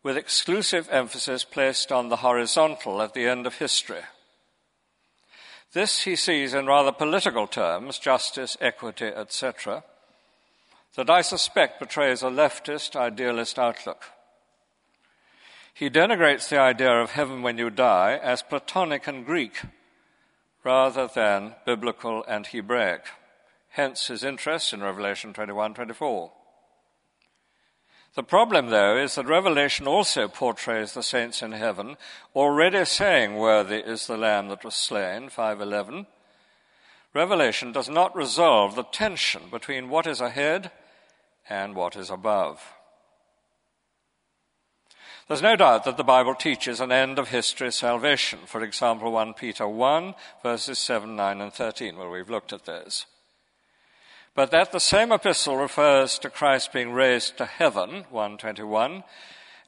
with 0.05 0.17
exclusive 0.17 0.89
emphasis 0.93 1.43
placed 1.43 1.91
on 1.91 2.09
the 2.09 2.19
horizontal 2.19 3.03
at 3.03 3.15
the 3.15 3.27
end 3.27 3.49
of 3.49 3.57
history. 3.57 4.03
This 5.73 6.03
he 6.03 6.15
sees 6.15 6.55
in 6.55 6.67
rather 6.67 6.93
political 6.93 7.49
terms, 7.49 7.99
justice, 7.99 8.57
equity, 8.61 9.07
etc., 9.07 9.83
that 10.95 11.11
I 11.11 11.23
suspect 11.23 11.81
betrays 11.81 12.23
a 12.23 12.27
leftist, 12.27 12.95
idealist 12.95 13.59
outlook. 13.59 14.05
He 15.75 15.91
denigrates 15.91 16.49
the 16.49 16.61
idea 16.61 16.93
of 16.93 17.11
heaven 17.11 17.43
when 17.43 17.59
you 17.59 17.71
die 17.71 18.21
as 18.23 18.43
Platonic 18.43 19.09
and 19.09 19.27
Greek 19.27 19.63
rather 20.63 21.09
than 21.09 21.57
biblical 21.67 22.25
and 22.29 22.47
Hebraic. 22.47 23.07
Hence 23.71 24.07
his 24.07 24.23
interest 24.23 24.73
in 24.73 24.81
Revelation 24.81 25.33
21 25.33 25.75
24. 25.75 26.31
The 28.15 28.23
problem, 28.23 28.69
though, 28.69 28.99
is 28.99 29.15
that 29.15 29.27
Revelation 29.27 29.87
also 29.87 30.29
portrays 30.29 30.93
the 30.93 31.03
saints 31.03 31.41
in 31.41 31.53
heaven 31.53 31.97
already 32.37 32.85
saying, 32.85 33.37
Worthy 33.37 33.79
is 33.79 34.07
the 34.07 34.19
Lamb 34.19 34.49
that 34.49 34.65
was 34.65 34.75
slain, 34.75 35.31
511. 35.31 36.07
Revelation 37.15 37.73
does 37.73 37.89
not 37.89 38.15
resolve 38.15 38.75
the 38.75 38.85
tension 38.85 39.43
between 39.51 39.89
what 39.89 40.07
is 40.07 40.21
ahead 40.21 40.71
and 41.49 41.75
what 41.75 41.97
is 41.97 42.11
above. 42.11 42.75
There's 45.29 45.43
no 45.43 45.57
doubt 45.57 45.85
that 45.85 45.97
the 45.97 46.05
Bible 46.05 46.35
teaches 46.35 46.81
an 46.81 46.93
end 46.93 47.19
of 47.19 47.29
history 47.29 47.73
salvation. 47.73 48.41
For 48.45 48.63
example, 48.63 49.13
1 49.13 49.35
Peter 49.35 49.67
1, 49.67 50.15
verses 50.43 50.79
7, 50.79 51.17
9, 51.17 51.41
and 51.41 51.53
13, 51.53 51.97
where 51.97 52.11
we've 52.11 52.29
looked 52.29 52.53
at 52.53 52.67
those. 52.67 53.07
But 54.35 54.51
that 54.51 54.73
the 54.73 54.81
same 54.81 55.13
epistle 55.13 55.57
refers 55.57 56.19
to 56.21 56.31
Christ 56.31 56.73
being 56.73 56.93
raised 56.93 57.37
to 57.37 57.45
heaven, 57.45 58.07
121, 58.09 59.05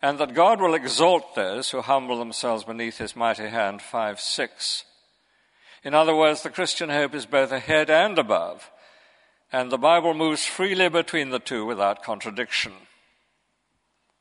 and 0.00 0.18
that 0.18 0.35
God 0.35 0.61
will 0.61 0.74
exalt 0.74 1.35
those 1.35 1.70
who 1.70 1.83
humble 1.83 2.18
themselves 2.18 2.64
beneath 2.64 2.98
his 2.98 3.14
mighty 3.14 3.48
hand, 3.48 3.83
5 3.83 4.20
6. 4.20 4.85
In 5.83 5.92
other 5.92 6.16
words, 6.16 6.42
the 6.42 6.50
Christian 6.50 6.88
hope 6.88 7.14
is 7.14 7.27
both 7.27 7.53
ahead 7.53 7.90
and 7.90 8.18
above, 8.18 8.70
and 9.53 9.70
the 9.70 9.79
Bible 9.79 10.14
moves 10.14 10.46
freely 10.46 10.88
between 10.88 11.29
the 11.29 11.38
two 11.38 11.66
without 11.66 12.03
contradiction. 12.03 12.72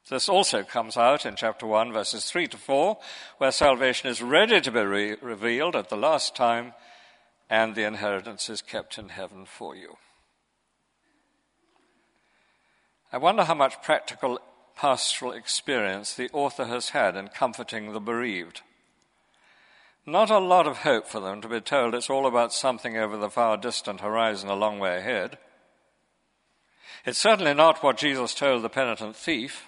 This 0.10 0.28
also 0.28 0.64
comes 0.64 0.98
out 0.98 1.26
in 1.26 1.38
chapter 1.38 1.66
1, 1.66 1.94
verses 1.94 2.26
3 2.26 2.48
to 2.48 2.58
4, 2.58 2.98
where 3.38 3.52
salvation 3.52 4.10
is 4.10 4.22
ready 4.22 4.60
to 4.60 4.72
be 4.72 4.82
re- 4.82 5.16
revealed 5.22 5.78
at 5.78 5.88
the 5.88 5.96
last 5.96 6.36
time, 6.36 6.74
and 7.50 7.74
the 7.74 7.86
inheritance 7.86 8.50
is 8.50 8.62
kept 8.62 8.98
in 8.98 9.08
heaven 9.08 9.46
for 9.46 9.78
you. 9.78 9.96
I 13.14 13.18
wonder 13.18 13.44
how 13.44 13.54
much 13.54 13.80
practical 13.84 14.40
pastoral 14.76 15.34
experience 15.34 16.16
the 16.16 16.32
author 16.34 16.66
has 16.66 16.90
had 16.90 17.16
in 17.16 17.28
comforting 17.28 17.94
the 17.94 18.00
bereaved. 18.00 18.62
Not 20.04 20.32
a 20.32 20.40
lot 20.40 20.66
of 20.66 20.78
hope 20.78 21.06
for 21.06 21.20
them 21.20 21.40
to 21.42 21.48
be 21.48 21.62
told 21.62 21.94
it's 21.94 22.10
all 22.10 22.26
about 22.26 22.52
something 22.52 22.98
over 22.98 23.16
the 23.16 23.30
far 23.30 23.56
distant 23.56 24.02
horizon 24.02 24.50
a 24.50 24.56
long 24.56 24.80
way 24.80 24.98
ahead. 24.98 25.38
It's 27.06 27.20
certainly 27.20 27.54
not 27.54 27.84
what 27.84 27.98
Jesus 27.98 28.34
told 28.34 28.64
the 28.64 28.70
penitent 28.70 29.16
thief 29.16 29.68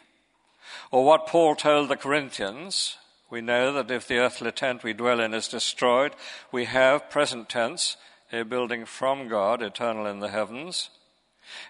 or 0.90 1.06
what 1.06 1.28
Paul 1.28 1.56
told 1.56 1.90
the 1.90 1.98
Corinthians, 1.98 2.98
we 3.30 3.42
know 3.42 3.72
that 3.74 3.92
if 3.92 4.08
the 4.08 4.18
earthly 4.18 4.52
tent 4.52 4.84
we 4.84 4.94
dwell 4.94 5.20
in 5.20 5.36
is 5.36 5.48
destroyed, 5.48 6.16
we 6.52 6.66
have, 6.66 7.12
present 7.12 7.48
tense, 7.48 7.96
a 8.34 8.42
building 8.42 8.86
from 8.86 9.28
God, 9.28 9.62
eternal 9.62 10.08
in 10.08 10.20
the 10.20 10.30
heavens, 10.30 10.90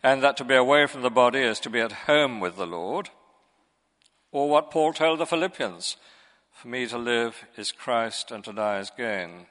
and 0.03 0.21
that 0.23 0.37
to 0.37 0.43
be 0.43 0.55
away 0.55 0.85
from 0.85 1.01
the 1.01 1.09
body 1.09 1.39
is 1.39 1.59
to 1.61 1.69
be 1.69 1.79
at 1.79 1.91
home 1.91 2.39
with 2.39 2.55
the 2.55 2.67
Lord. 2.67 3.09
Or 4.31 4.49
what 4.49 4.71
Paul 4.71 4.93
told 4.93 5.19
the 5.19 5.25
Philippians, 5.25 5.97
for 6.51 6.67
me 6.67 6.87
to 6.87 6.97
live 6.97 7.45
is 7.57 7.71
Christ 7.71 8.31
and 8.31 8.43
to 8.43 8.53
die 8.53 8.79
is 8.79 8.91
gain. 8.97 9.47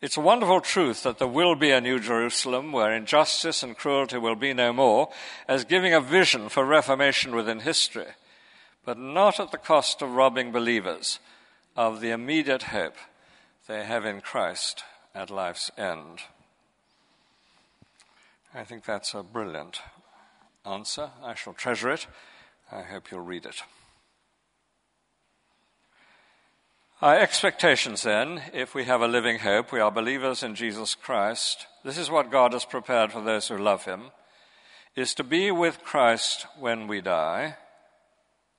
It's 0.00 0.16
a 0.16 0.22
wonderful 0.22 0.62
truth 0.62 1.02
that 1.02 1.18
there 1.18 1.28
will 1.28 1.54
be 1.54 1.72
a 1.72 1.80
New 1.80 2.00
Jerusalem 2.00 2.72
where 2.72 2.94
injustice 2.94 3.62
and 3.62 3.76
cruelty 3.76 4.16
will 4.16 4.34
be 4.34 4.54
no 4.54 4.72
more, 4.72 5.10
as 5.46 5.64
giving 5.64 5.92
a 5.92 6.00
vision 6.00 6.48
for 6.48 6.64
reformation 6.64 7.34
within 7.34 7.60
history, 7.60 8.06
but 8.84 8.98
not 8.98 9.38
at 9.38 9.50
the 9.50 9.58
cost 9.58 10.00
of 10.00 10.14
robbing 10.14 10.52
believers 10.52 11.18
of 11.76 12.00
the 12.00 12.10
immediate 12.10 12.64
hope 12.64 12.96
they 13.68 13.84
have 13.84 14.06
in 14.06 14.22
Christ 14.22 14.84
at 15.14 15.30
life's 15.30 15.70
end. 15.76 16.20
I 18.52 18.64
think 18.64 18.84
that's 18.84 19.14
a 19.14 19.22
brilliant 19.22 19.80
answer. 20.66 21.10
I 21.22 21.34
shall 21.34 21.52
treasure 21.52 21.90
it. 21.90 22.08
I 22.72 22.82
hope 22.82 23.10
you'll 23.10 23.20
read 23.20 23.46
it. 23.46 23.62
Our 27.00 27.16
expectations, 27.16 28.02
then, 28.02 28.42
if 28.52 28.74
we 28.74 28.84
have 28.84 29.02
a 29.02 29.08
living 29.08 29.38
hope, 29.38 29.70
we 29.70 29.78
are 29.78 29.92
believers 29.92 30.42
in 30.42 30.56
Jesus 30.56 30.96
Christ, 30.96 31.66
this 31.84 31.96
is 31.96 32.10
what 32.10 32.32
God 32.32 32.52
has 32.52 32.64
prepared 32.64 33.12
for 33.12 33.22
those 33.22 33.46
who 33.46 33.56
love 33.56 33.84
Him, 33.84 34.10
is 34.96 35.14
to 35.14 35.24
be 35.24 35.52
with 35.52 35.84
Christ 35.84 36.46
when 36.58 36.88
we 36.88 37.00
die 37.00 37.56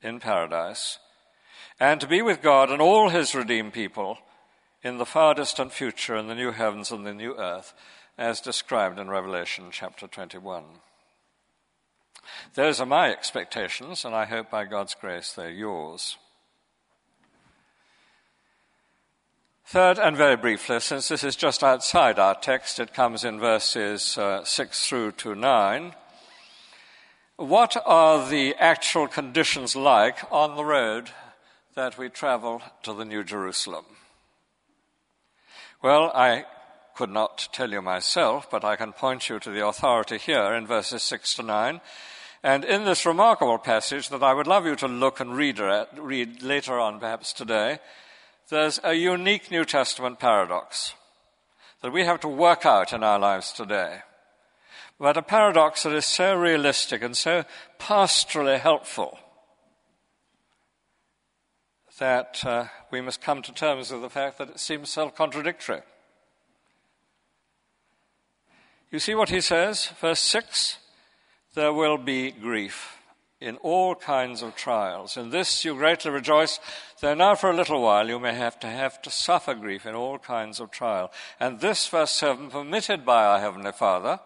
in 0.02 0.22
paradise, 0.22 1.00
and 1.82 2.00
to 2.00 2.08
be 2.08 2.22
with 2.22 2.42
God 2.42 2.72
and 2.72 2.82
all 2.82 3.10
His 3.10 3.36
redeemed 3.36 3.74
people 3.74 4.18
in 4.82 4.98
the 4.98 5.06
far 5.06 5.34
distant 5.34 5.74
future 5.74 6.16
in 6.16 6.28
the 6.28 6.36
new 6.36 6.52
heavens 6.52 6.92
and 6.92 7.06
the 7.06 7.14
new 7.14 7.36
earth, 7.38 7.74
as 8.18 8.42
described 8.42 9.00
in 9.00 9.10
Revelation 9.10 9.66
chapter 9.72 10.08
21. 10.08 10.64
Those 12.56 12.80
are 12.80 12.86
my 12.86 13.12
expectations, 13.12 14.06
and 14.06 14.14
I 14.14 14.26
hope 14.26 14.50
by 14.52 14.66
God's 14.66 14.96
grace 14.96 15.34
they're 15.34 15.50
yours. 15.50 16.18
Third, 19.66 20.00
and 20.00 20.18
very 20.18 20.36
briefly, 20.36 20.82
since 20.82 21.08
this 21.08 21.24
is 21.24 21.36
just 21.38 21.64
outside 21.64 22.20
our 22.20 22.36
text, 22.36 22.80
it 22.80 22.94
comes 22.94 23.24
in 23.24 23.40
verses 23.40 24.18
uh, 24.18 24.44
6 24.44 24.88
through 24.88 25.14
to 25.14 25.34
9. 25.34 25.94
What 27.38 27.78
are 27.86 28.30
the 28.30 28.54
actual 28.60 29.08
conditions 29.08 29.76
like 29.76 30.20
on 30.30 30.58
the 30.58 30.66
road 30.66 31.10
that 31.76 31.98
we 31.98 32.10
travel 32.10 32.62
to 32.84 32.94
the 32.94 33.06
New 33.06 33.24
Jerusalem? 33.24 33.86
Well, 35.82 36.12
I 36.14 36.46
could 36.96 37.10
not 37.10 37.50
tell 37.52 37.72
you 37.72 37.82
myself, 37.82 38.50
but 38.50 38.64
I 38.64 38.76
can 38.76 38.94
point 38.94 39.30
you 39.30 39.40
to 39.40 39.50
the 39.50 39.66
authority 39.66 40.18
here 40.18 40.54
in 40.54 40.68
verses 40.68 41.04
6 41.04 41.36
to 41.36 41.44
9. 41.44 41.82
And 42.44 42.66
in 42.66 42.86
this 42.86 43.06
remarkable 43.06 43.60
passage 43.60 44.10
that 44.10 44.24
I 44.24 44.34
would 44.34 44.48
love 44.48 44.66
you 44.66 44.76
to 44.78 44.88
look 44.88 45.20
and 45.20 45.36
read, 45.36 45.60
read 45.98 46.42
later 46.42 46.80
on, 46.80 47.00
perhaps 47.00 47.34
today, 47.34 47.80
there's 48.50 48.80
a 48.84 48.94
unique 48.94 49.52
New 49.52 49.64
Testament 49.64 50.20
paradox 50.20 50.96
that 51.82 51.92
we 51.92 52.04
have 52.04 52.20
to 52.22 52.28
work 52.28 52.66
out 52.66 52.94
in 52.94 53.04
our 53.04 53.20
lives 53.20 53.52
today. 53.52 54.00
But 55.00 55.18
a 55.18 55.22
paradox 55.22 55.84
that 55.84 55.94
is 55.94 56.06
so 56.06 56.36
realistic 56.36 57.02
and 57.02 57.18
so 57.18 57.44
pastorally 57.80 58.60
helpful 58.60 59.18
that 62.02 62.44
uh, 62.46 62.66
we 62.90 63.00
must 63.00 63.22
come 63.22 63.44
to 63.44 63.54
terms 63.54 63.92
with 63.92 64.02
the 64.02 64.10
fact 64.10 64.40
that 64.40 64.50
it 64.50 64.60
seems 64.60 64.90
self 64.90 65.16
contradictory. 65.16 65.82
You 68.92 69.00
see 69.00 69.16
what 69.16 69.30
he 69.30 69.40
says? 69.40 69.88
Verse 70.02 70.20
6 70.20 70.78
There 71.56 71.72
will 71.72 71.98
be 71.98 72.32
grief 72.32 72.98
in 73.40 73.56
all 73.58 73.96
kinds 73.96 74.42
of 74.42 74.56
trials. 74.56 75.16
In 75.16 75.30
this 75.30 75.64
you 75.64 75.76
greatly 75.76 76.12
rejoice, 76.12 76.60
though 77.00 77.14
now 77.14 77.36
for 77.36 77.50
a 77.50 77.56
little 77.56 77.82
while 77.82 78.08
you 78.08 78.20
may 78.20 78.36
have 78.36 78.60
to 78.60 78.68
have 78.68 79.02
to 79.04 79.10
suffer 79.10 79.54
grief 79.56 79.86
in 79.86 79.96
all 79.96 80.20
kinds 80.20 80.60
of 80.60 80.72
trial. 80.72 81.10
And 81.40 81.62
this, 81.62 81.88
verse 81.88 82.12
7, 82.12 82.50
permitted 82.50 83.06
by 83.06 83.26
our 83.26 83.40
Heavenly 83.40 83.72
Father, 83.72 84.20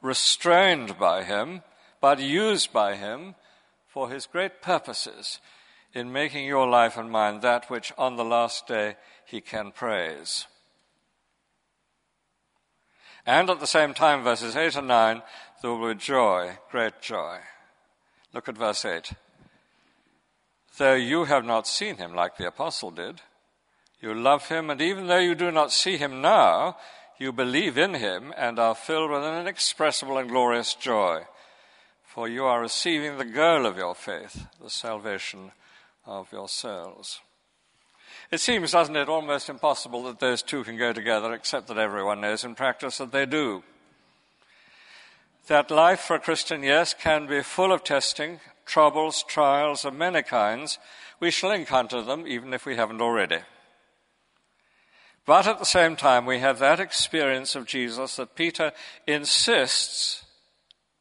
restrained 0.00 0.98
by 0.98 1.22
Him, 1.22 1.62
but 2.00 2.18
used 2.18 2.72
by 2.72 2.96
Him 2.96 3.34
for 3.86 4.08
His 4.08 4.26
great 4.26 4.62
purposes 4.62 5.40
in 5.92 6.10
making 6.10 6.46
your 6.46 6.66
life 6.66 6.96
and 6.96 7.10
mine 7.10 7.40
that 7.40 7.70
which 7.70 7.92
on 7.98 8.16
the 8.16 8.24
last 8.24 8.66
day 8.66 8.96
He 9.26 9.42
can 9.42 9.72
praise. 9.72 10.46
And 13.26 13.50
at 13.50 13.58
the 13.58 13.66
same 13.66 13.92
time, 13.92 14.22
verses 14.22 14.54
8 14.54 14.76
and 14.76 14.88
9, 14.88 15.22
there 15.60 15.72
will 15.72 15.92
be 15.92 15.98
joy, 15.98 16.58
great 16.70 17.02
joy. 17.02 17.38
Look 18.32 18.48
at 18.48 18.56
verse 18.56 18.84
8. 18.84 19.12
Though 20.78 20.94
you 20.94 21.24
have 21.24 21.44
not 21.44 21.66
seen 21.66 21.96
him 21.96 22.14
like 22.14 22.36
the 22.36 22.46
apostle 22.46 22.92
did, 22.92 23.22
you 24.00 24.14
love 24.14 24.48
him, 24.48 24.70
and 24.70 24.80
even 24.80 25.08
though 25.08 25.18
you 25.18 25.34
do 25.34 25.50
not 25.50 25.72
see 25.72 25.96
him 25.96 26.20
now, 26.20 26.76
you 27.18 27.32
believe 27.32 27.78
in 27.78 27.94
him 27.94 28.32
and 28.36 28.58
are 28.58 28.74
filled 28.74 29.10
with 29.10 29.24
an 29.24 29.40
inexpressible 29.40 30.18
and 30.18 30.28
glorious 30.28 30.74
joy, 30.74 31.22
for 32.04 32.28
you 32.28 32.44
are 32.44 32.60
receiving 32.60 33.16
the 33.16 33.24
goal 33.24 33.66
of 33.66 33.76
your 33.76 33.94
faith, 33.94 34.46
the 34.62 34.70
salvation 34.70 35.50
of 36.04 36.30
your 36.30 36.48
souls. 36.48 37.20
It 38.30 38.40
seems, 38.40 38.72
doesn't 38.72 38.96
it, 38.96 39.08
almost 39.08 39.48
impossible 39.48 40.02
that 40.04 40.18
those 40.18 40.42
two 40.42 40.64
can 40.64 40.76
go 40.76 40.92
together, 40.92 41.32
except 41.32 41.68
that 41.68 41.78
everyone 41.78 42.20
knows 42.20 42.44
in 42.44 42.54
practice 42.54 42.98
that 42.98 43.12
they 43.12 43.26
do 43.26 43.62
that 45.46 45.70
life 45.70 46.00
for 46.00 46.16
a 46.16 46.20
Christian, 46.20 46.62
yes, 46.62 46.94
can 46.94 47.26
be 47.26 47.42
full 47.42 47.72
of 47.72 47.84
testing, 47.84 48.40
troubles, 48.64 49.22
trials 49.22 49.84
of 49.84 49.94
many 49.94 50.22
kinds. 50.22 50.78
We 51.20 51.30
shall 51.30 51.52
encounter 51.52 52.02
them 52.02 52.26
even 52.26 52.52
if 52.52 52.66
we 52.66 52.76
haven't 52.76 53.00
already. 53.00 53.38
But 55.24 55.46
at 55.46 55.58
the 55.58 55.64
same 55.64 55.96
time, 55.96 56.26
we 56.26 56.38
have 56.38 56.58
that 56.58 56.80
experience 56.80 57.54
of 57.54 57.66
Jesus 57.66 58.16
that 58.16 58.36
Peter 58.36 58.72
insists, 59.06 60.24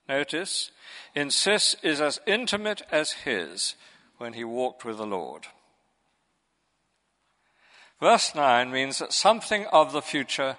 notice, 0.09 0.71
insists 1.13 1.75
is 1.83 2.01
as 2.01 2.19
intimate 2.25 2.81
as 2.91 3.11
his 3.11 3.75
when 4.17 4.33
he 4.33 4.43
walked 4.43 4.85
with 4.85 4.97
the 4.97 5.05
Lord. 5.05 5.47
Verse 7.99 8.35
9 8.35 8.71
means 8.71 8.99
that 8.99 9.13
something 9.13 9.65
of 9.67 9.91
the 9.91 10.01
future 10.01 10.57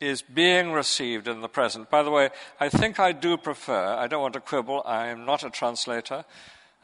is 0.00 0.22
being 0.22 0.72
received 0.72 1.26
in 1.26 1.40
the 1.40 1.48
present. 1.48 1.90
By 1.90 2.02
the 2.02 2.10
way, 2.10 2.30
I 2.60 2.68
think 2.68 3.00
I 3.00 3.12
do 3.12 3.36
prefer, 3.36 3.94
I 3.94 4.06
don't 4.06 4.22
want 4.22 4.34
to 4.34 4.40
quibble, 4.40 4.82
I 4.84 5.08
am 5.08 5.24
not 5.24 5.42
a 5.42 5.50
translator. 5.50 6.24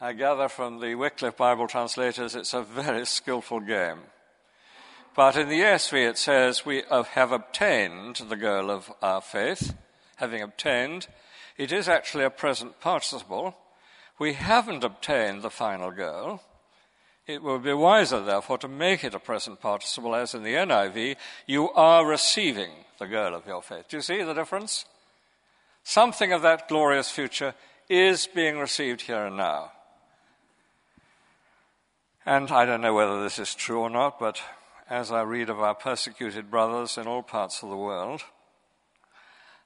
I 0.01 0.11
gather 0.11 0.49
from 0.49 0.81
the 0.81 0.95
Wycliffe 0.95 1.37
Bible 1.37 1.67
translators 1.67 2.35
it's 2.35 2.53
a 2.53 2.61
very 2.61 3.05
skillful 3.05 3.61
game. 3.61 3.99
But 5.15 5.37
in 5.37 5.47
the 5.47 5.61
ESV 5.61 6.09
it 6.09 6.17
says, 6.17 6.65
We 6.65 6.83
have 6.89 7.31
obtained 7.31 8.17
the 8.17 8.35
goal 8.35 8.69
of 8.69 8.91
our 9.01 9.21
faith. 9.21 9.73
Having 10.17 10.41
obtained, 10.41 11.07
it 11.57 11.71
is 11.71 11.87
actually 11.87 12.25
a 12.25 12.29
present 12.29 12.81
participle. 12.81 13.55
We 14.19 14.33
haven't 14.33 14.83
obtained 14.83 15.41
the 15.41 15.49
final 15.49 15.91
goal. 15.91 16.41
It 17.27 17.41
would 17.41 17.63
be 17.63 17.73
wiser, 17.73 18.21
therefore, 18.21 18.59
to 18.59 18.67
make 18.67 19.03
it 19.03 19.15
a 19.15 19.19
present 19.19 19.59
participle, 19.59 20.13
as 20.15 20.35
in 20.35 20.43
the 20.43 20.53
NIV, 20.53 21.15
you 21.47 21.71
are 21.71 22.05
receiving 22.05 22.69
the 22.99 23.07
girl 23.07 23.33
of 23.33 23.47
your 23.47 23.63
faith. 23.63 23.87
Do 23.89 23.97
you 23.97 24.01
see 24.01 24.21
the 24.21 24.33
difference? 24.33 24.85
Something 25.83 26.31
of 26.31 26.43
that 26.43 26.67
glorious 26.67 27.09
future 27.09 27.55
is 27.89 28.27
being 28.27 28.59
received 28.59 29.01
here 29.01 29.25
and 29.25 29.37
now. 29.37 29.71
And 32.25 32.51
I 32.51 32.65
don't 32.65 32.81
know 32.81 32.93
whether 32.93 33.21
this 33.21 33.39
is 33.39 33.55
true 33.55 33.81
or 33.81 33.89
not, 33.89 34.19
but 34.19 34.39
as 34.89 35.11
I 35.11 35.21
read 35.23 35.49
of 35.49 35.59
our 35.59 35.75
persecuted 35.75 36.51
brothers 36.51 36.97
in 36.97 37.07
all 37.07 37.23
parts 37.23 37.63
of 37.63 37.69
the 37.69 37.77
world, 37.77 38.21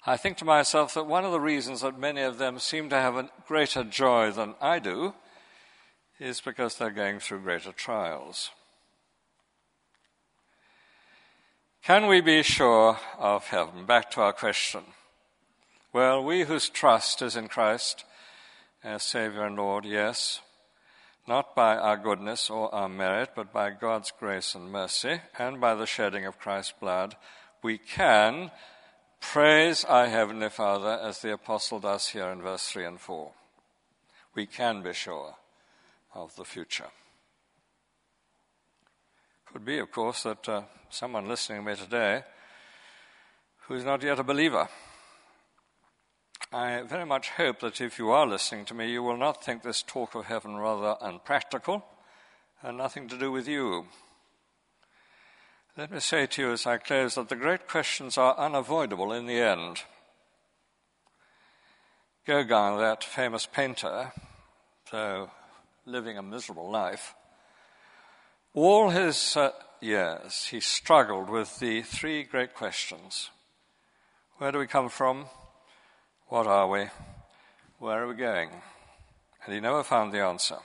I 0.06 0.16
think 0.16 0.38
to 0.38 0.46
myself 0.46 0.94
that 0.94 1.08
one 1.08 1.26
of 1.26 1.34
the 1.34 1.42
reasons 1.42 1.82
that 1.82 2.00
many 2.00 2.22
of 2.22 2.38
them 2.38 2.58
seem 2.60 2.90
to 2.90 2.96
have 2.96 3.18
a 3.18 3.30
greater 3.48 3.84
joy 3.84 4.32
than 4.32 4.56
I 4.62 4.80
do 4.80 5.14
is 6.20 6.42
because 6.42 6.76
they're 6.76 6.90
going 6.90 7.20
through 7.20 7.40
greater 7.40 7.72
trials. 7.72 8.52
Can 11.84 12.08
we 12.08 12.22
be 12.22 12.44
sure 12.44 12.98
of 13.18 13.48
heaven? 13.48 13.86
Back 13.86 14.12
to 14.12 14.22
our 14.22 14.34
question. 14.34 14.82
Well, 15.94 16.24
we 16.24 16.44
whose 16.44 16.70
trust 16.70 17.22
is 17.22 17.36
in 17.36 17.48
Christ 17.48 18.04
as 18.84 19.04
Savior 19.04 19.46
and 19.46 19.56
Lord, 19.56 19.86
yes, 19.86 20.42
not 21.28 21.56
by 21.56 21.78
our 21.78 21.98
goodness 21.98 22.50
or 22.50 22.74
our 22.74 22.90
merit, 22.90 23.32
but 23.36 23.54
by 23.54 23.72
God's 23.72 24.12
grace 24.12 24.56
and 24.56 24.72
mercy, 24.72 25.22
and 25.38 25.60
by 25.60 25.76
the 25.76 25.86
shedding 25.86 26.26
of 26.26 26.40
Christ's 26.40 26.74
blood, 26.80 27.16
we 27.64 27.78
can 27.78 28.52
praise 29.20 29.84
our 29.86 30.08
Heavenly 30.08 30.50
Father 30.50 31.00
as 31.02 31.22
the 31.22 31.34
Apostle 31.34 31.80
does 31.80 32.10
here 32.10 32.30
in 32.30 32.42
verse 32.42 32.68
3 32.68 32.86
and 32.86 33.00
4. 33.00 33.32
We 34.36 34.46
can 34.46 34.82
be 34.82 34.94
sure 34.94 35.36
of 36.14 36.36
the 36.36 36.46
future. 36.46 36.88
Could 39.52 39.66
be, 39.66 39.80
of 39.80 39.92
course, 39.92 40.24
that 40.24 40.48
uh, 40.48 40.62
someone 40.90 41.28
listening 41.28 41.64
to 41.64 41.72
me 41.72 41.76
today 41.76 42.24
who's 43.68 43.84
not 43.84 44.04
yet 44.04 44.20
a 44.20 44.24
believer. 44.24 44.68
I 46.52 46.82
very 46.82 47.06
much 47.06 47.30
hope 47.30 47.60
that 47.60 47.82
if 47.82 48.00
you 48.00 48.10
are 48.10 48.26
listening 48.26 48.66
to 48.66 48.74
me, 48.74 48.92
you 48.92 49.04
will 49.04 49.18
not 49.18 49.44
think 49.44 49.62
this 49.62 49.84
talk 49.84 50.16
of 50.16 50.26
heaven 50.26 50.56
rather 50.56 50.96
unpractical 51.02 51.86
and 52.64 52.78
nothing 52.78 53.08
to 53.08 53.18
do 53.18 53.32
with 53.32 53.48
you. 53.48 53.86
Let 55.78 55.92
me 55.92 56.00
say 56.00 56.26
to 56.26 56.42
you 56.42 56.52
as 56.52 56.66
I 56.66 56.78
close 56.78 57.16
that 57.16 57.30
the 57.30 57.36
great 57.36 57.68
questions 57.68 58.18
are 58.18 58.38
unavoidable 58.38 59.14
in 59.14 59.28
the 59.28 59.40
end. 59.40 59.84
Gauguin, 62.26 62.80
that 62.80 63.04
famous 63.04 63.46
painter, 63.46 64.12
though 64.92 65.30
living 65.90 66.18
a 66.18 66.24
miserable 66.24 66.70
life, 66.70 67.16
all 68.54 68.90
his 68.90 69.36
uh, 69.36 69.52
years 69.82 70.46
he 70.46 70.60
struggled 70.60 71.30
with 71.30 71.60
the 71.60 71.82
three 71.82 72.24
great 72.24 72.54
questions 72.54 73.30
Where 74.38 74.52
do 74.52 74.60
we 74.60 74.68
come 74.68 74.90
from? 74.90 75.26
What 76.28 76.48
are 76.48 76.70
we? 76.70 76.86
Where 77.80 78.04
are 78.04 78.08
we 78.08 78.16
going? 78.16 78.50
And 79.46 79.54
he 79.54 79.60
never 79.60 79.84
found 79.84 80.14
the 80.14 80.20
answer. 80.20 80.58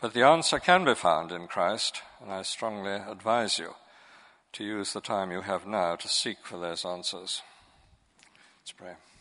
But 0.00 0.12
the 0.12 0.22
answer 0.22 0.58
can 0.58 0.84
be 0.84 0.94
found 0.94 1.30
in 1.30 1.46
Christ, 1.46 2.02
and 2.20 2.32
I 2.32 2.42
strongly 2.42 2.92
advise 2.92 3.58
you 3.58 3.74
to 4.54 4.64
use 4.64 4.92
the 4.92 5.00
time 5.00 5.30
you 5.30 5.42
have 5.42 5.66
now 5.66 5.96
to 5.96 6.08
seek 6.08 6.38
for 6.42 6.58
those 6.58 6.84
answers. 6.84 7.42
Let's 8.60 8.72
pray. 8.72 9.13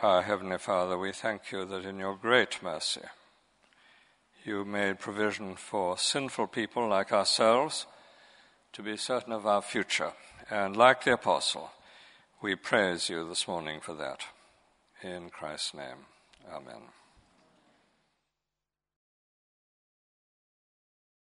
Our 0.00 0.22
Heavenly 0.22 0.58
Father, 0.58 0.96
we 0.96 1.10
thank 1.10 1.50
you 1.50 1.64
that 1.64 1.84
in 1.84 1.98
your 1.98 2.14
great 2.14 2.62
mercy 2.62 3.00
you 4.44 4.64
made 4.64 5.00
provision 5.00 5.56
for 5.56 5.98
sinful 5.98 6.46
people 6.46 6.88
like 6.88 7.10
ourselves 7.10 7.84
to 8.74 8.82
be 8.84 8.96
certain 8.96 9.32
of 9.32 9.44
our 9.44 9.60
future. 9.60 10.12
And 10.50 10.76
like 10.76 11.02
the 11.02 11.14
apostle, 11.14 11.72
we 12.40 12.54
praise 12.54 13.08
you 13.08 13.28
this 13.28 13.48
morning 13.48 13.80
for 13.80 13.94
that. 13.94 14.20
In 15.02 15.30
Christ's 15.30 15.74
name, 15.74 16.06
amen. 16.48 16.82